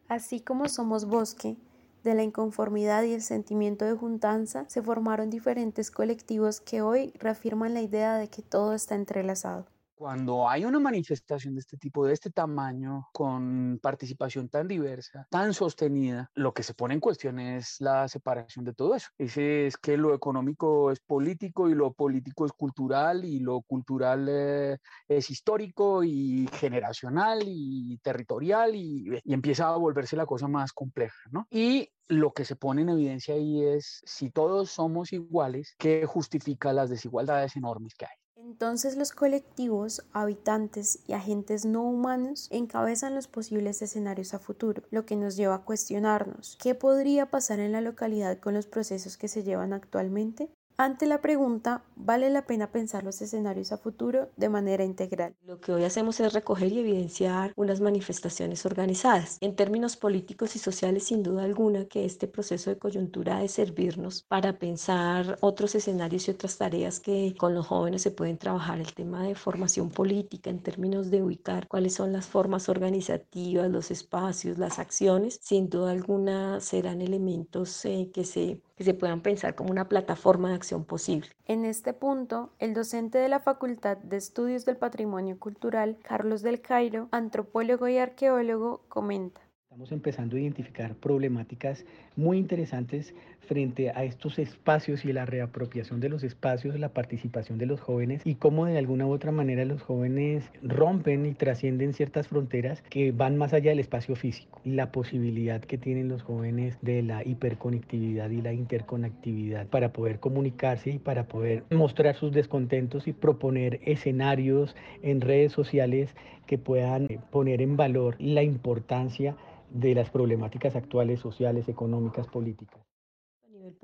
Así 0.09 0.41
como 0.41 0.69
Somos 0.69 1.05
Bosque, 1.05 1.57
de 2.03 2.15
la 2.15 2.23
inconformidad 2.23 3.03
y 3.05 3.15
el 3.15 3.23
sentimiento 3.23 3.85
de 3.85 3.95
juntanza, 3.95 4.69
se 4.69 4.83
formaron 4.83 5.31
diferentes 5.31 5.91
colectivos 5.91 6.61
que 6.61 6.83
hoy 6.83 7.13
reafirman 7.19 7.73
la 7.75 7.81
idea 7.81 8.17
de 8.17 8.29
que 8.29 8.43
todo 8.43 8.75
está 8.75 8.95
entrelazado. 8.95 9.67
Cuando 10.05 10.51
hay 10.51 10.67
una 10.67 10.81
manifestación 10.81 11.55
de 11.55 11.61
este 11.61 11.79
tipo, 11.79 12.05
de 12.05 12.13
este 12.13 12.29
tamaño, 12.29 13.09
con 13.11 13.79
participación 13.83 14.51
tan 14.51 14.69
diversa, 14.69 15.27
tan 15.31 15.55
sostenida, 15.55 16.31
lo 16.35 16.53
que 16.53 16.63
se 16.63 16.75
pone 16.75 16.93
en 16.93 17.01
cuestión 17.01 17.39
es 17.39 17.81
la 17.81 18.07
separación 18.07 18.67
de 18.67 18.75
todo 18.75 18.95
eso. 18.95 19.09
Ese 19.17 19.67
es 19.67 19.79
que 19.79 19.97
lo 19.97 20.15
económico 20.15 20.91
es 20.91 21.01
político 21.01 21.71
y 21.71 21.75
lo 21.75 21.95
político 21.95 22.45
es 22.45 22.53
cultural 22.53 23.25
y 23.25 23.41
lo 23.41 23.63
cultural 23.63 24.27
eh, 24.29 24.77
es 25.09 25.31
histórico 25.31 26.05
y 26.05 26.51
generacional 26.53 27.39
y 27.43 27.97
territorial 28.03 28.75
y, 28.75 29.07
y, 29.25 29.33
empieza 29.33 29.69
a 29.69 29.77
volverse 29.79 30.17
la 30.17 30.27
cosa 30.27 30.49
más 30.49 30.75
compleja, 30.75 31.17
¿no? 31.31 31.47
Y 31.51 31.89
lo 32.09 32.35
que 32.35 32.45
se 32.45 32.57
pone 32.57 32.83
en 32.83 32.91
evidencia 32.91 33.37
ahí 33.37 33.65
es 33.65 34.03
si 34.05 34.29
todos 34.29 34.71
somos 34.71 35.15
iguales, 35.15 35.75
¿qué 35.79 36.05
justifica 36.05 36.75
las 36.75 36.91
desigualdades 36.91 37.57
enormes 37.57 37.95
que 37.95 38.05
hay? 38.05 38.24
Entonces 38.37 38.97
los 38.97 39.13
colectivos, 39.13 40.05
habitantes 40.13 41.01
y 41.07 41.13
agentes 41.13 41.65
no 41.65 41.83
humanos 41.83 42.49
encabezan 42.51 43.15
los 43.15 43.29
posibles 43.29 43.81
escenarios 43.81 44.35
a 44.35 44.39
futuro, 44.39 44.83
lo 44.91 45.07
que 45.07 45.17
nos 45.17 45.37
lleva 45.37 45.57
a 45.57 45.65
cuestionarnos 45.65 46.59
qué 46.61 46.75
podría 46.75 47.31
pasar 47.31 47.61
en 47.61 47.73
la 47.73 47.81
localidad 47.81 48.39
con 48.39 48.55
los 48.55 48.67
procesos 48.67 49.17
que 49.17 49.29
se 49.29 49.45
llevan 49.45 49.73
actualmente 49.73 50.51
ante 50.77 51.07
la 51.07 51.21
pregunta, 51.21 51.85
vale 51.95 52.31
la 52.31 52.47
pena 52.47 52.73
pensar 52.73 53.05
los 53.05 53.23
escenarios 53.23 53.71
a 53.71 53.79
futuro 53.79 54.31
de 54.37 54.49
manera 54.49 54.85
integral. 54.85 55.35
Lo 55.47 55.61
que 55.61 55.73
hoy 55.73 55.85
hacemos 55.85 56.19
es 56.19 56.33
recoger 56.33 56.73
y 56.73 56.81
evidenciar 56.81 57.53
unas 57.57 57.81
manifestaciones 57.81 58.67
organizadas. 58.67 59.39
En 59.41 59.55
términos 59.55 59.97
políticos 59.97 60.57
y 60.57 60.59
sociales, 60.59 61.05
sin 61.05 61.23
duda 61.23 61.45
alguna, 61.45 61.85
que 61.85 62.05
este 62.05 62.27
proceso 62.27 62.71
de 62.71 62.79
coyuntura 62.79 63.37
ha 63.37 63.41
de 63.41 63.49
servirnos 63.49 64.23
para 64.23 64.59
pensar 64.59 65.39
otros 65.41 65.75
escenarios 65.77 66.27
y 66.27 66.33
otras 66.33 66.59
tareas 66.59 66.99
que 66.99 67.35
con 67.39 67.55
los 67.55 67.67
jóvenes 67.67 68.03
se 68.03 68.11
pueden 68.11 68.39
trabajar. 68.39 68.81
El 68.81 68.95
tema 68.95 69.23
de 69.23 69.35
formación 69.35 69.91
política 69.91 70.51
en 70.51 70.59
términos 70.61 71.11
de 71.11 71.23
ubicar 71.23 71.69
cuáles 71.69 71.95
son 71.95 72.13
las 72.13 72.27
formas 72.27 72.69
organizativas, 72.69 73.71
los 73.71 73.91
espacios, 73.91 74.59
las 74.59 74.79
acciones, 74.79 75.39
sin 75.41 75.69
duda 75.69 75.93
alguna 75.93 76.61
serán 76.61 77.01
elementos 77.01 77.85
eh, 77.85 78.11
que 78.13 78.25
se 78.25 78.61
que 78.77 78.85
se 78.85 78.95
puedan 78.95 79.21
pensar 79.21 79.55
como 79.55 79.71
una 79.71 79.89
plataforma 79.89 80.49
de 80.49 80.57
acción 80.57 80.85
posible. 80.85 81.29
En 81.47 81.65
este 81.65 81.93
punto, 81.93 82.53
el 82.59 82.75
docente 82.75 83.19
de 83.19 83.29
la 83.29 83.41
Facultad 83.41 83.97
de 83.99 84.17
Estudios 84.17 84.65
del 84.65 84.77
Patrimonio 84.77 85.39
Cultural, 85.39 85.99
Carlos 86.03 86.43
del 86.43 86.61
Cairo, 86.61 87.09
antropólogo 87.13 87.89
y 87.89 87.99
arqueólogo, 87.99 88.83
comenta. 88.89 89.41
Estamos 89.75 89.91
empezando 89.91 90.37
a 90.37 90.41
identificar 90.41 90.95
problemáticas 90.95 91.85
muy 92.15 92.39
interesantes 92.39 93.13
frente 93.41 93.91
a 93.91 94.05
estos 94.05 94.39
espacios 94.39 95.05
y 95.05 95.13
la 95.13 95.27
reapropiación 95.27 95.99
de 95.99 96.09
los 96.09 96.23
espacios, 96.23 96.79
la 96.79 96.91
participación 96.91 97.59
de 97.59 97.67
los 97.67 97.81
jóvenes 97.81 98.23
y 98.25 98.37
cómo 98.37 98.67
de 98.67 98.79
alguna 98.79 99.05
u 99.05 99.11
otra 99.11 99.33
manera 99.33 99.65
los 99.65 99.83
jóvenes 99.83 100.45
rompen 100.63 101.27
y 101.27 101.35
trascienden 101.35 101.93
ciertas 101.93 102.29
fronteras 102.29 102.83
que 102.83 103.11
van 103.11 103.37
más 103.37 103.53
allá 103.53 103.71
del 103.71 103.81
espacio 103.81 104.15
físico. 104.15 104.61
La 104.65 104.93
posibilidad 104.93 105.61
que 105.61 105.77
tienen 105.77 106.09
los 106.09 106.23
jóvenes 106.23 106.79
de 106.81 107.03
la 107.03 107.25
hiperconectividad 107.25 108.31
y 108.31 108.43
la 108.43 108.53
interconectividad 108.53 109.67
para 109.67 109.93
poder 109.93 110.21
comunicarse 110.21 110.91
y 110.91 110.99
para 111.01 111.27
poder 111.27 111.65
mostrar 111.71 112.15
sus 112.15 112.31
descontentos 112.31 113.09
y 113.09 113.13
proponer 113.13 113.81
escenarios 113.85 114.77
en 115.03 115.21
redes 115.21 115.51
sociales 115.51 116.15
que 116.47 116.59
puedan 116.59 117.09
poner 117.31 117.63
en 117.63 117.77
valor 117.77 118.17
la 118.19 118.43
importancia 118.43 119.37
de 119.71 119.95
las 119.95 120.11
problemáticas 120.11 120.77
actuales, 120.77 121.21
sociales, 121.21 121.69
económicas, 121.69 122.27
políticas 122.29 122.84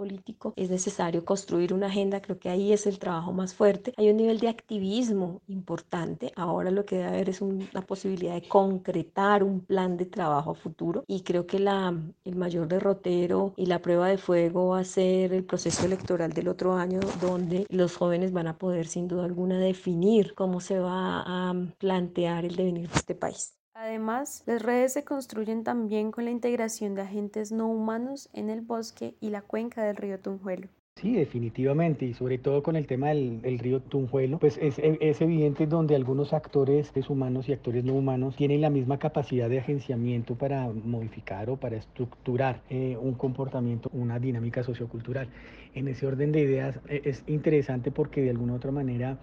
político 0.00 0.54
es 0.56 0.70
necesario 0.70 1.26
construir 1.26 1.74
una 1.74 1.88
agenda, 1.88 2.22
creo 2.22 2.38
que 2.38 2.48
ahí 2.48 2.72
es 2.72 2.86
el 2.86 2.98
trabajo 2.98 3.34
más 3.34 3.52
fuerte. 3.52 3.92
Hay 3.98 4.08
un 4.08 4.16
nivel 4.16 4.38
de 4.40 4.48
activismo 4.48 5.42
importante, 5.46 6.32
ahora 6.36 6.70
lo 6.70 6.86
que 6.86 6.96
debe 6.96 7.08
haber 7.08 7.28
es 7.28 7.42
una 7.42 7.82
posibilidad 7.82 8.32
de 8.32 8.48
concretar 8.48 9.44
un 9.44 9.60
plan 9.60 9.98
de 9.98 10.06
trabajo 10.06 10.54
futuro 10.54 11.04
y 11.06 11.20
creo 11.20 11.46
que 11.46 11.58
la, 11.58 11.94
el 12.24 12.36
mayor 12.36 12.66
derrotero 12.66 13.52
y 13.58 13.66
la 13.66 13.82
prueba 13.82 14.08
de 14.08 14.16
fuego 14.16 14.68
va 14.68 14.78
a 14.78 14.84
ser 14.84 15.34
el 15.34 15.44
proceso 15.44 15.84
electoral 15.84 16.32
del 16.32 16.48
otro 16.48 16.72
año 16.72 17.00
donde 17.20 17.66
los 17.68 17.94
jóvenes 17.94 18.32
van 18.32 18.46
a 18.46 18.56
poder 18.56 18.86
sin 18.86 19.06
duda 19.06 19.26
alguna 19.26 19.58
definir 19.58 20.32
cómo 20.34 20.62
se 20.62 20.78
va 20.78 21.24
a 21.26 21.54
plantear 21.76 22.46
el 22.46 22.56
devenir 22.56 22.88
de 22.88 22.96
este 22.96 23.14
país. 23.14 23.59
Además, 23.82 24.42
las 24.44 24.60
redes 24.60 24.92
se 24.92 25.04
construyen 25.04 25.64
también 25.64 26.10
con 26.10 26.26
la 26.26 26.30
integración 26.30 26.94
de 26.94 27.00
agentes 27.00 27.50
no 27.50 27.66
humanos 27.66 28.28
en 28.34 28.50
el 28.50 28.60
bosque 28.60 29.14
y 29.22 29.30
la 29.30 29.40
cuenca 29.40 29.82
del 29.82 29.96
río 29.96 30.18
Tunjuelo. 30.20 30.68
Sí, 30.96 31.14
definitivamente, 31.14 32.04
y 32.04 32.12
sobre 32.12 32.36
todo 32.36 32.62
con 32.62 32.76
el 32.76 32.86
tema 32.86 33.08
del, 33.08 33.58
río 33.58 33.80
Tunjuelo, 33.80 34.38
pues 34.38 34.58
es, 34.60 34.78
es, 34.78 35.22
evidente 35.22 35.66
donde 35.66 35.96
algunos 35.96 36.34
actores 36.34 36.92
humanos 37.08 37.48
y 37.48 37.54
actores 37.54 37.82
no 37.82 37.94
humanos 37.94 38.36
tienen 38.36 38.60
la 38.60 38.68
misma 38.68 38.98
capacidad 38.98 39.48
de 39.48 39.60
agenciamiento 39.60 40.34
para 40.34 40.68
modificar 40.68 41.48
o 41.48 41.56
para 41.56 41.78
estructurar 41.78 42.60
eh, 42.68 42.98
un 43.00 43.14
comportamiento, 43.14 43.88
una 43.94 44.18
dinámica 44.18 44.62
sociocultural. 44.62 45.28
En 45.74 45.88
ese 45.88 46.06
orden 46.06 46.32
de 46.32 46.40
ideas 46.40 46.78
e, 46.86 47.00
es 47.06 47.24
interesante 47.28 47.90
porque 47.90 48.20
de 48.20 48.28
alguna 48.28 48.52
u 48.52 48.56
otra 48.56 48.72
manera, 48.72 49.16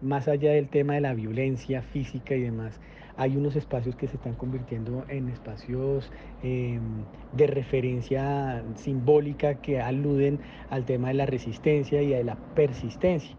más 0.00 0.28
allá 0.28 0.52
del 0.52 0.68
tema 0.68 0.94
de 0.94 1.00
la 1.00 1.14
violencia 1.14 1.82
física 1.82 2.34
y 2.34 2.42
demás, 2.42 2.80
hay 3.16 3.36
unos 3.36 3.56
espacios 3.56 3.94
que 3.96 4.08
se 4.08 4.16
están 4.16 4.34
convirtiendo 4.34 5.04
en 5.08 5.28
espacios 5.28 6.10
em, 6.42 7.04
de 7.32 7.46
referencia 7.46 8.64
simbólica 8.76 9.60
que 9.60 9.80
aluden 9.80 10.40
al 10.70 10.84
tema 10.84 11.08
de 11.08 11.14
la 11.14 11.26
resistencia 11.26 12.02
y 12.02 12.08
de 12.08 12.24
la 12.24 12.36
persistencia. 12.54 13.36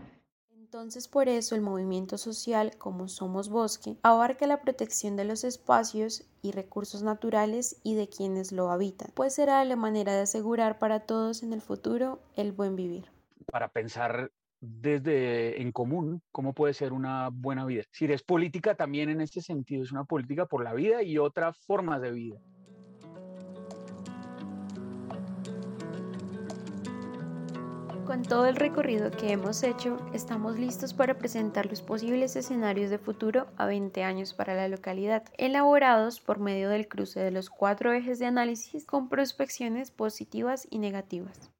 Entonces 0.76 1.08
por 1.08 1.30
eso 1.30 1.56
el 1.56 1.62
movimiento 1.62 2.18
social 2.18 2.74
como 2.78 3.08
Somos 3.08 3.50
Bosque 3.50 3.98
abarca 4.04 4.46
la 4.46 4.62
protección 4.62 5.16
de 5.16 5.24
los 5.24 5.44
espacios 5.46 6.26
y 6.42 6.52
recursos 6.52 7.02
naturales 7.02 7.80
y 7.84 7.96
de 7.96 8.10
quienes 8.10 8.52
lo 8.52 8.70
habitan, 8.70 9.10
pues 9.14 9.36
será 9.36 9.64
la 9.64 9.78
manera 9.78 10.14
de 10.14 10.22
asegurar 10.24 10.78
para 10.78 11.02
todos 11.02 11.44
en 11.44 11.54
el 11.54 11.62
futuro 11.62 12.20
el 12.36 12.52
buen 12.52 12.76
vivir. 12.76 13.06
Para 13.46 13.70
pensar 13.70 14.32
desde 14.60 15.62
en 15.62 15.72
común 15.72 16.22
cómo 16.32 16.54
puede 16.54 16.74
ser 16.74 16.94
una 16.94 17.30
buena 17.30 17.66
vida. 17.66 17.84
Si 17.92 18.06
es 18.06 18.24
política 18.24 18.76
también 18.76 19.10
en 19.10 19.22
este 19.22 19.42
sentido, 19.42 19.84
es 19.84 19.92
una 19.92 20.06
política 20.06 20.46
por 20.46 20.64
la 20.64 20.74
vida 20.74 21.04
y 21.04 21.18
otras 21.18 21.58
formas 21.66 22.02
de 22.02 22.12
vida. 22.12 22.40
Con 28.06 28.22
todo 28.22 28.46
el 28.46 28.56
recorrido 28.56 29.10
que 29.10 29.32
hemos 29.32 29.64
hecho, 29.64 29.98
estamos 30.14 30.60
listos 30.60 30.94
para 30.94 31.18
presentar 31.18 31.66
los 31.66 31.82
posibles 31.82 32.36
escenarios 32.36 32.92
de 32.92 33.00
futuro 33.00 33.48
a 33.58 33.66
20 33.66 34.04
años 34.04 34.36
para 34.36 34.54
la 34.54 34.68
localidad, 34.68 35.24
elaborados 35.40 36.22
por 36.22 36.40
medio 36.40 36.70
del 36.70 36.88
cruce 36.88 37.20
de 37.20 37.32
los 37.32 37.50
cuatro 37.50 37.94
ejes 37.94 38.20
de 38.20 38.28
análisis 38.28 38.86
con 38.86 39.10
prospecciones 39.10 39.90
positivas 39.90 40.68
y 40.70 40.78
negativas. 40.78 41.55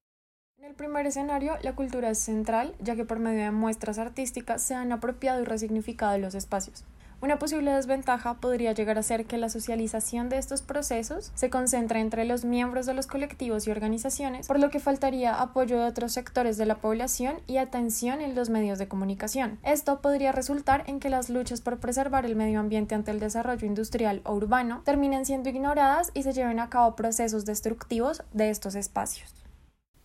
En 0.66 0.72
el 0.72 0.76
primer 0.78 1.06
escenario, 1.06 1.54
la 1.62 1.76
cultura 1.76 2.10
es 2.10 2.18
central, 2.18 2.74
ya 2.80 2.96
que 2.96 3.06
por 3.06 3.20
medio 3.20 3.44
de 3.44 3.52
muestras 3.52 4.00
artísticas 4.00 4.64
se 4.64 4.74
han 4.74 4.92
apropiado 4.92 5.40
y 5.40 5.46
resignificado 5.46 6.18
los 6.18 6.34
espacios. 6.34 6.84
Una 7.22 7.38
posible 7.38 7.72
desventaja 7.72 8.34
podría 8.42 8.72
llegar 8.72 8.98
a 8.98 9.04
ser 9.04 9.28
que 9.28 9.38
la 9.38 9.50
socialización 9.50 10.28
de 10.28 10.40
estos 10.40 10.64
procesos 10.64 11.32
se 11.36 11.52
concentre 11.52 12.00
entre 12.00 12.26
los 12.26 12.46
miembros 12.46 12.88
de 12.88 12.96
los 12.96 13.06
colectivos 13.06 13.68
y 13.68 13.70
organizaciones, 13.70 14.48
por 14.48 14.60
lo 14.60 14.72
que 14.72 14.80
faltaría 14.80 15.40
apoyo 15.40 15.78
de 15.78 15.86
otros 15.86 16.14
sectores 16.14 16.58
de 16.58 16.66
la 16.66 16.78
población 16.78 17.36
y 17.46 17.58
atención 17.58 18.20
en 18.20 18.34
los 18.34 18.50
medios 18.50 18.80
de 18.80 18.88
comunicación. 18.88 19.60
Esto 19.62 20.02
podría 20.02 20.32
resultar 20.32 20.84
en 20.88 21.00
que 21.00 21.12
las 21.12 21.30
luchas 21.30 21.62
por 21.62 21.78
preservar 21.78 22.26
el 22.26 22.36
medio 22.36 22.60
ambiente 22.60 22.96
ante 22.96 23.12
el 23.12 23.20
desarrollo 23.20 23.68
industrial 23.68 24.22
o 24.24 24.34
urbano 24.34 24.82
terminen 24.84 25.28
siendo 25.28 25.50
ignoradas 25.50 26.10
y 26.16 26.24
se 26.24 26.34
lleven 26.34 26.60
a 26.60 26.72
cabo 26.72 26.96
procesos 26.96 27.46
destructivos 27.46 28.24
de 28.34 28.50
estos 28.50 28.74
espacios. 28.74 29.45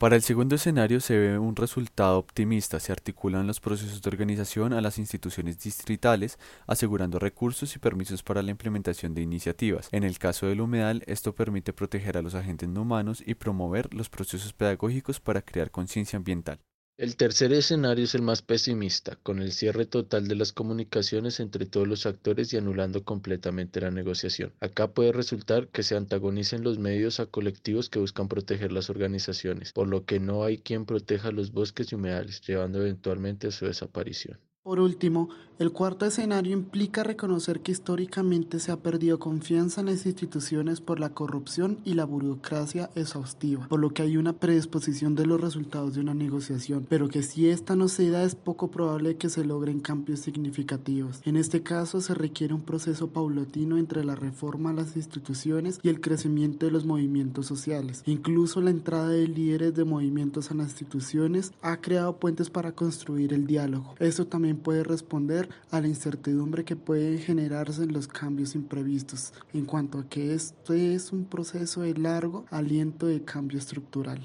Para 0.00 0.16
el 0.16 0.22
segundo 0.22 0.54
escenario 0.54 0.98
se 0.98 1.18
ve 1.18 1.38
un 1.38 1.54
resultado 1.54 2.16
optimista. 2.16 2.80
Se 2.80 2.90
articulan 2.90 3.46
los 3.46 3.60
procesos 3.60 4.00
de 4.00 4.08
organización 4.08 4.72
a 4.72 4.80
las 4.80 4.96
instituciones 4.96 5.60
distritales, 5.60 6.38
asegurando 6.66 7.18
recursos 7.18 7.76
y 7.76 7.78
permisos 7.78 8.22
para 8.22 8.40
la 8.40 8.50
implementación 8.50 9.12
de 9.12 9.20
iniciativas. 9.20 9.90
En 9.92 10.04
el 10.04 10.18
caso 10.18 10.46
del 10.46 10.62
humedal, 10.62 11.02
esto 11.06 11.34
permite 11.34 11.74
proteger 11.74 12.16
a 12.16 12.22
los 12.22 12.34
agentes 12.34 12.66
no 12.70 12.80
humanos 12.80 13.22
y 13.26 13.34
promover 13.34 13.92
los 13.92 14.08
procesos 14.08 14.54
pedagógicos 14.54 15.20
para 15.20 15.42
crear 15.42 15.70
conciencia 15.70 16.16
ambiental. 16.16 16.60
El 17.00 17.16
tercer 17.16 17.50
escenario 17.54 18.04
es 18.04 18.14
el 18.14 18.20
más 18.20 18.42
pesimista, 18.42 19.16
con 19.22 19.40
el 19.40 19.52
cierre 19.52 19.86
total 19.86 20.28
de 20.28 20.34
las 20.34 20.52
comunicaciones 20.52 21.40
entre 21.40 21.64
todos 21.64 21.88
los 21.88 22.04
actores 22.04 22.52
y 22.52 22.58
anulando 22.58 23.04
completamente 23.04 23.80
la 23.80 23.90
negociación. 23.90 24.52
Acá 24.60 24.92
puede 24.92 25.10
resultar 25.10 25.68
que 25.68 25.82
se 25.82 25.96
antagonicen 25.96 26.62
los 26.62 26.78
medios 26.78 27.18
a 27.18 27.24
colectivos 27.24 27.88
que 27.88 28.00
buscan 28.00 28.28
proteger 28.28 28.70
las 28.70 28.90
organizaciones, 28.90 29.72
por 29.72 29.88
lo 29.88 30.04
que 30.04 30.20
no 30.20 30.44
hay 30.44 30.58
quien 30.58 30.84
proteja 30.84 31.32
los 31.32 31.52
bosques 31.52 31.90
y 31.90 31.94
humedales, 31.94 32.42
llevando 32.42 32.82
eventualmente 32.82 33.46
a 33.46 33.50
su 33.50 33.64
desaparición. 33.64 34.38
Por 34.62 34.78
último, 34.78 35.30
el 35.58 35.72
cuarto 35.72 36.04
escenario 36.04 36.52
implica 36.52 37.02
reconocer 37.02 37.60
que 37.60 37.72
históricamente 37.72 38.58
se 38.60 38.72
ha 38.72 38.78
perdido 38.78 39.18
confianza 39.18 39.80
en 39.80 39.88
las 39.88 40.04
instituciones 40.04 40.82
por 40.82 41.00
la 41.00 41.10
corrupción 41.10 41.78
y 41.84 41.94
la 41.94 42.04
burocracia 42.04 42.90
exhaustiva, 42.94 43.68
por 43.68 43.80
lo 43.80 43.90
que 43.90 44.02
hay 44.02 44.18
una 44.18 44.34
predisposición 44.34 45.14
de 45.14 45.24
los 45.24 45.40
resultados 45.40 45.94
de 45.94 46.00
una 46.00 46.12
negociación, 46.12 46.86
pero 46.88 47.08
que 47.08 47.22
si 47.22 47.48
esta 47.48 47.74
no 47.74 47.88
se 47.88 48.10
da 48.10 48.22
es 48.22 48.34
poco 48.34 48.70
probable 48.70 49.16
que 49.16 49.30
se 49.30 49.44
logren 49.44 49.80
cambios 49.80 50.20
significativos. 50.20 51.20
En 51.24 51.36
este 51.36 51.62
caso 51.62 52.02
se 52.02 52.12
requiere 52.12 52.52
un 52.52 52.62
proceso 52.62 53.08
paulatino 53.08 53.78
entre 53.78 54.04
la 54.04 54.14
reforma 54.14 54.70
a 54.70 54.74
las 54.74 54.96
instituciones 54.96 55.78
y 55.82 55.88
el 55.88 56.02
crecimiento 56.02 56.66
de 56.66 56.72
los 56.72 56.84
movimientos 56.84 57.46
sociales. 57.46 58.02
Incluso 58.04 58.60
la 58.60 58.70
entrada 58.70 59.08
de 59.08 59.26
líderes 59.26 59.74
de 59.74 59.84
movimientos 59.84 60.50
a 60.50 60.54
las 60.54 60.70
instituciones 60.70 61.52
ha 61.62 61.82
creado 61.82 62.16
puentes 62.16 62.50
para 62.50 62.72
construir 62.72 63.34
el 63.34 63.46
diálogo. 63.46 63.94
Esto 63.98 64.26
también 64.26 64.49
puede 64.58 64.84
responder 64.84 65.48
a 65.70 65.80
la 65.80 65.88
incertidumbre 65.88 66.64
que 66.64 66.76
puede 66.76 67.18
generarse 67.18 67.82
en 67.82 67.92
los 67.92 68.08
cambios 68.08 68.54
imprevistos, 68.54 69.32
en 69.52 69.66
cuanto 69.66 69.98
a 69.98 70.08
que 70.08 70.34
este 70.34 70.94
es 70.94 71.12
un 71.12 71.24
proceso 71.24 71.82
de 71.82 71.94
largo 71.94 72.44
aliento 72.50 73.06
de 73.06 73.24
cambio 73.24 73.58
estructural. 73.58 74.20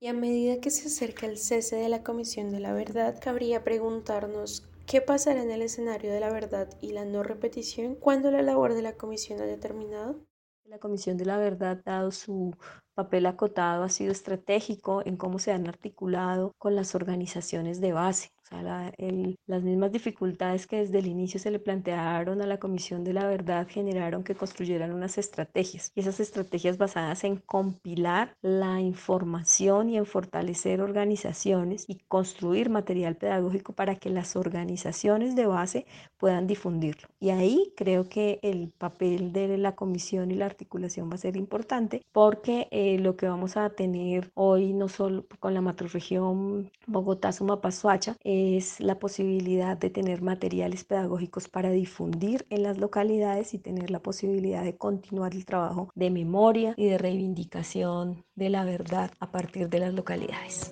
Y 0.00 0.08
a 0.08 0.12
medida 0.12 0.60
que 0.60 0.70
se 0.70 0.88
acerca 0.88 1.26
el 1.26 1.38
cese 1.38 1.76
de 1.76 1.88
la 1.88 2.02
Comisión 2.02 2.50
de 2.50 2.60
la 2.60 2.72
Verdad, 2.72 3.18
cabría 3.20 3.64
preguntarnos 3.64 4.68
¿Qué 4.86 5.00
pasará 5.00 5.42
en 5.42 5.50
el 5.50 5.62
escenario 5.62 6.12
de 6.12 6.20
la 6.20 6.30
verdad 6.30 6.70
y 6.80 6.92
la 6.92 7.04
no 7.04 7.24
repetición 7.24 7.96
cuando 7.96 8.30
la 8.30 8.40
labor 8.40 8.72
de 8.72 8.82
la 8.82 8.96
comisión 8.96 9.40
haya 9.40 9.58
terminado? 9.58 10.20
La 10.64 10.78
Comisión 10.78 11.16
de 11.16 11.24
la 11.24 11.38
Verdad, 11.38 11.82
dado 11.84 12.12
su 12.12 12.54
papel 12.96 13.26
acotado, 13.26 13.84
ha 13.84 13.88
sido 13.90 14.10
estratégico 14.10 15.02
en 15.04 15.16
cómo 15.16 15.38
se 15.38 15.52
han 15.52 15.68
articulado 15.68 16.54
con 16.58 16.74
las 16.74 16.94
organizaciones 16.94 17.80
de 17.80 17.92
base. 17.92 18.30
O 18.46 18.48
sea, 18.48 18.92
las 19.46 19.62
mismas 19.64 19.90
dificultades 19.90 20.68
que 20.68 20.76
desde 20.76 21.00
el 21.00 21.08
inicio 21.08 21.40
se 21.40 21.50
le 21.50 21.58
plantearon 21.58 22.40
a 22.40 22.46
la 22.46 22.58
Comisión 22.58 23.02
de 23.02 23.12
la 23.12 23.26
Verdad 23.26 23.66
generaron 23.68 24.22
que 24.22 24.36
construyeran 24.36 24.92
unas 24.92 25.18
estrategias. 25.18 25.90
Y 25.96 26.00
esas 26.00 26.20
estrategias 26.20 26.78
basadas 26.78 27.24
en 27.24 27.38
compilar 27.38 28.36
la 28.42 28.80
información 28.80 29.90
y 29.90 29.96
en 29.96 30.06
fortalecer 30.06 30.80
organizaciones 30.80 31.86
y 31.88 31.98
construir 32.06 32.70
material 32.70 33.16
pedagógico 33.16 33.72
para 33.72 33.96
que 33.96 34.10
las 34.10 34.36
organizaciones 34.36 35.34
de 35.34 35.46
base 35.46 35.86
puedan 36.16 36.46
difundirlo. 36.46 37.08
Y 37.18 37.30
ahí 37.30 37.72
creo 37.76 38.08
que 38.08 38.38
el 38.42 38.70
papel 38.78 39.32
de 39.32 39.58
la 39.58 39.74
comisión 39.74 40.30
y 40.30 40.36
la 40.36 40.46
articulación 40.46 41.10
va 41.10 41.14
a 41.14 41.18
ser 41.18 41.36
importante 41.36 42.02
porque 42.12 42.68
eh, 42.70 42.85
lo 42.98 43.16
que 43.16 43.26
vamos 43.26 43.56
a 43.56 43.70
tener 43.70 44.30
hoy, 44.34 44.72
no 44.72 44.88
solo 44.88 45.26
con 45.40 45.54
la 45.54 45.60
macroregión 45.60 46.70
Bogotá-Sumapasuacha, 46.86 48.16
es 48.24 48.80
la 48.80 48.98
posibilidad 48.98 49.76
de 49.76 49.90
tener 49.90 50.22
materiales 50.22 50.84
pedagógicos 50.84 51.48
para 51.48 51.70
difundir 51.70 52.46
en 52.50 52.62
las 52.62 52.78
localidades 52.78 53.54
y 53.54 53.58
tener 53.58 53.90
la 53.90 54.00
posibilidad 54.00 54.64
de 54.64 54.76
continuar 54.76 55.34
el 55.34 55.44
trabajo 55.44 55.90
de 55.94 56.10
memoria 56.10 56.74
y 56.76 56.86
de 56.86 56.98
reivindicación 56.98 58.24
de 58.34 58.50
la 58.50 58.64
verdad 58.64 59.10
a 59.20 59.30
partir 59.30 59.68
de 59.68 59.80
las 59.80 59.94
localidades. 59.94 60.70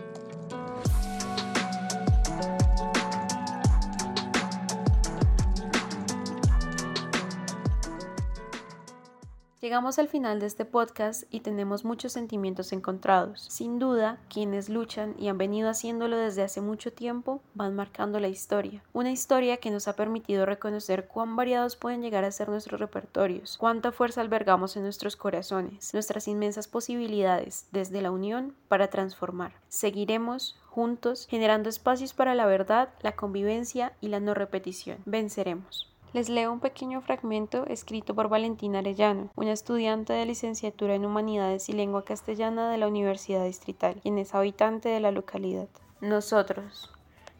Llegamos 9.64 9.98
al 9.98 10.09
final 10.09 10.40
de 10.40 10.46
este 10.46 10.66
podcast 10.66 11.24
y 11.31 11.40
tenemos 11.40 11.87
muchos 11.87 12.12
sentimientos 12.12 12.74
encontrados. 12.74 13.46
Sin 13.48 13.79
duda, 13.79 14.18
quienes 14.29 14.68
luchan 14.68 15.14
y 15.18 15.29
han 15.29 15.38
venido 15.38 15.70
haciéndolo 15.70 16.18
desde 16.18 16.42
hace 16.42 16.61
mucho 16.61 16.92
tiempo 16.92 17.40
van 17.55 17.74
marcando 17.74 18.20
la 18.20 18.29
historia. 18.29 18.83
Una 18.92 19.11
historia 19.11 19.57
que 19.57 19.70
nos 19.70 19.88
ha 19.88 19.96
permitido 19.96 20.44
reconocer 20.44 21.09
cuán 21.09 21.35
variados 21.35 21.77
pueden 21.77 22.03
llegar 22.03 22.24
a 22.24 22.31
ser 22.31 22.50
nuestros 22.50 22.79
repertorios, 22.79 23.57
cuánta 23.57 23.90
fuerza 23.90 24.20
albergamos 24.20 24.77
en 24.77 24.83
nuestros 24.83 25.16
corazones, 25.16 25.94
nuestras 25.94 26.29
inmensas 26.29 26.68
posibilidades 26.68 27.66
desde 27.72 28.03
la 28.03 28.11
unión 28.11 28.55
para 28.68 28.88
transformar. 28.88 29.55
Seguiremos 29.70 30.59
juntos 30.66 31.27
generando 31.27 31.70
espacios 31.70 32.12
para 32.12 32.35
la 32.35 32.44
verdad, 32.44 32.90
la 33.00 33.16
convivencia 33.16 33.94
y 34.03 34.09
la 34.09 34.20
no 34.20 34.35
repetición. 34.35 34.98
Venceremos. 35.07 35.93
Les 36.14 36.29
leo 36.29 36.53
un 36.53 36.61
pequeño 36.61 37.00
fragmento 37.00 37.66
escrito 37.66 38.14
por 38.14 38.29
Valentina 38.29 38.79
Arellano, 38.79 39.31
una 39.35 39.50
estudiante 39.50 40.12
de 40.12 40.24
licenciatura 40.24 40.94
en 40.94 41.05
Humanidades 41.05 41.68
y 41.68 41.72
Lengua 41.72 42.05
Castellana 42.05 42.70
de 42.70 42.79
la 42.79 42.87
Universidad 42.87 43.44
Distrital, 43.44 43.96
quien 44.00 44.18
es 44.18 44.33
habitante 44.33 44.88
de 44.88 45.00
la 45.00 45.11
localidad. 45.11 45.66
Nosotros, 46.00 46.92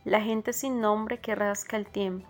la 0.05 0.21
gente 0.21 0.53
sin 0.53 0.81
nombre 0.81 1.21
que 1.21 1.37
rasca 1.37 1.77
el 1.77 1.87
tiempo, 1.87 2.27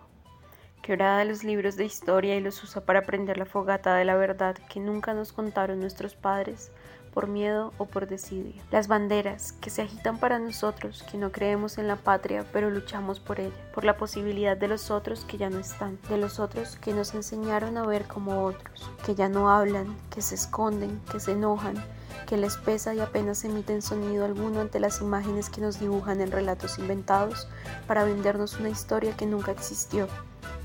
que 0.83 0.93
ora 0.93 1.17
de 1.17 1.25
los 1.25 1.43
libros 1.43 1.77
de 1.77 1.85
historia 1.85 2.35
y 2.35 2.41
los 2.41 2.63
usa 2.63 2.85
para 2.85 2.99
aprender 2.99 3.39
la 3.39 3.47
fogata 3.47 3.95
de 3.95 4.05
la 4.05 4.15
verdad 4.15 4.55
que 4.69 4.79
nunca 4.79 5.15
nos 5.15 5.33
contaron 5.33 5.79
nuestros 5.79 6.13
padres, 6.13 6.71
por 7.15 7.27
miedo 7.27 7.73
o 7.77 7.85
por 7.85 8.07
desidia. 8.07 8.61
Las 8.71 8.89
banderas 8.89 9.53
que 9.53 9.69
se 9.69 9.81
agitan 9.81 10.19
para 10.19 10.37
nosotros 10.37 11.03
que 11.09 11.17
no 11.17 11.31
creemos 11.31 11.77
en 11.77 11.87
la 11.87 11.95
patria 11.95 12.45
pero 12.51 12.69
luchamos 12.69 13.21
por 13.21 13.39
ella, 13.39 13.55
por 13.73 13.85
la 13.85 13.95
posibilidad 13.97 14.57
de 14.57 14.67
los 14.67 14.91
otros 14.91 15.23
que 15.23 15.37
ya 15.37 15.49
no 15.49 15.57
están, 15.57 15.97
de 16.09 16.17
los 16.17 16.39
otros 16.39 16.75
que 16.75 16.93
nos 16.93 17.15
enseñaron 17.15 17.77
a 17.77 17.85
ver 17.87 18.03
como 18.03 18.43
otros, 18.43 18.91
que 19.05 19.15
ya 19.15 19.29
no 19.29 19.49
hablan, 19.49 19.95
que 20.09 20.21
se 20.21 20.35
esconden, 20.35 20.99
que 21.09 21.21
se 21.21 21.31
enojan, 21.31 21.81
que 22.27 22.35
les 22.35 22.57
pesa 22.57 22.93
y 22.93 22.99
apenas 22.99 23.45
emiten 23.45 23.81
sonido 23.81 24.25
alguno 24.25 24.59
ante 24.59 24.81
las 24.81 24.99
imágenes 24.99 25.49
que 25.49 25.61
nos 25.61 25.79
dibujan 25.79 26.19
en 26.19 26.31
relatos 26.31 26.79
inventados 26.79 27.47
para 27.87 28.03
vendernos 28.03 28.59
una 28.59 28.69
historia 28.69 29.15
que 29.15 29.25
nunca 29.25 29.53
existió, 29.53 30.09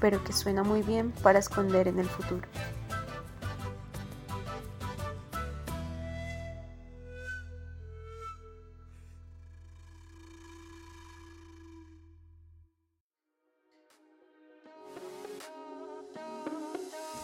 pero 0.00 0.24
que 0.24 0.32
suena 0.32 0.64
muy 0.64 0.82
bien 0.82 1.12
para 1.22 1.38
esconder 1.38 1.86
en 1.86 2.00
el 2.00 2.08
futuro. 2.08 2.48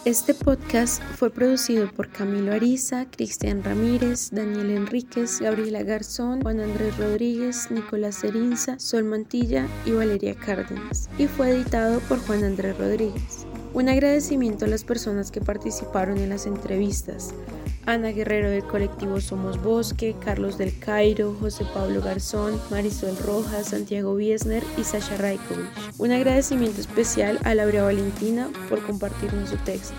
Este 0.06 0.34
podcast 0.34 1.02
fue 1.16 1.30
producido 1.30 1.90
por 1.90 2.08
Camilo 2.10 2.52
Ariza, 2.52 3.06
Cristian 3.10 3.64
Ramírez, 3.64 4.30
Daniel 4.30 4.70
Enríquez, 4.70 5.40
Gabriela 5.40 5.82
Garzón, 5.82 6.42
Juan 6.42 6.60
Andrés 6.60 6.96
Rodríguez, 6.96 7.72
Nicolás 7.72 8.20
Cerinza, 8.20 8.78
Sol 8.78 9.02
Mantilla 9.02 9.66
y 9.84 9.90
Valeria 9.90 10.36
Cárdenas 10.36 11.10
y 11.18 11.26
fue 11.26 11.50
editado 11.50 11.98
por 12.08 12.20
Juan 12.20 12.44
Andrés 12.44 12.78
Rodríguez. 12.78 13.48
Un 13.74 13.88
agradecimiento 13.88 14.66
a 14.66 14.68
las 14.68 14.84
personas 14.84 15.32
que 15.32 15.40
participaron 15.40 16.18
en 16.18 16.28
las 16.28 16.46
entrevistas. 16.46 17.34
Ana 17.86 18.10
Guerrero 18.10 18.50
del 18.50 18.64
colectivo 18.64 19.20
Somos 19.20 19.62
Bosque, 19.62 20.16
Carlos 20.24 20.58
del 20.58 20.76
Cairo, 20.76 21.36
José 21.40 21.64
Pablo 21.72 22.02
Garzón, 22.02 22.60
Marisol 22.68 23.16
Rojas, 23.18 23.68
Santiago 23.68 24.12
Wiesner 24.12 24.64
y 24.76 24.82
Sasha 24.82 25.16
Raikovich. 25.16 25.70
Un 25.98 26.10
agradecimiento 26.10 26.80
especial 26.80 27.38
a 27.44 27.54
Laura 27.54 27.84
Valentina 27.84 28.48
por 28.68 28.84
compartirnos 28.84 29.50
su 29.50 29.56
texto. 29.58 29.94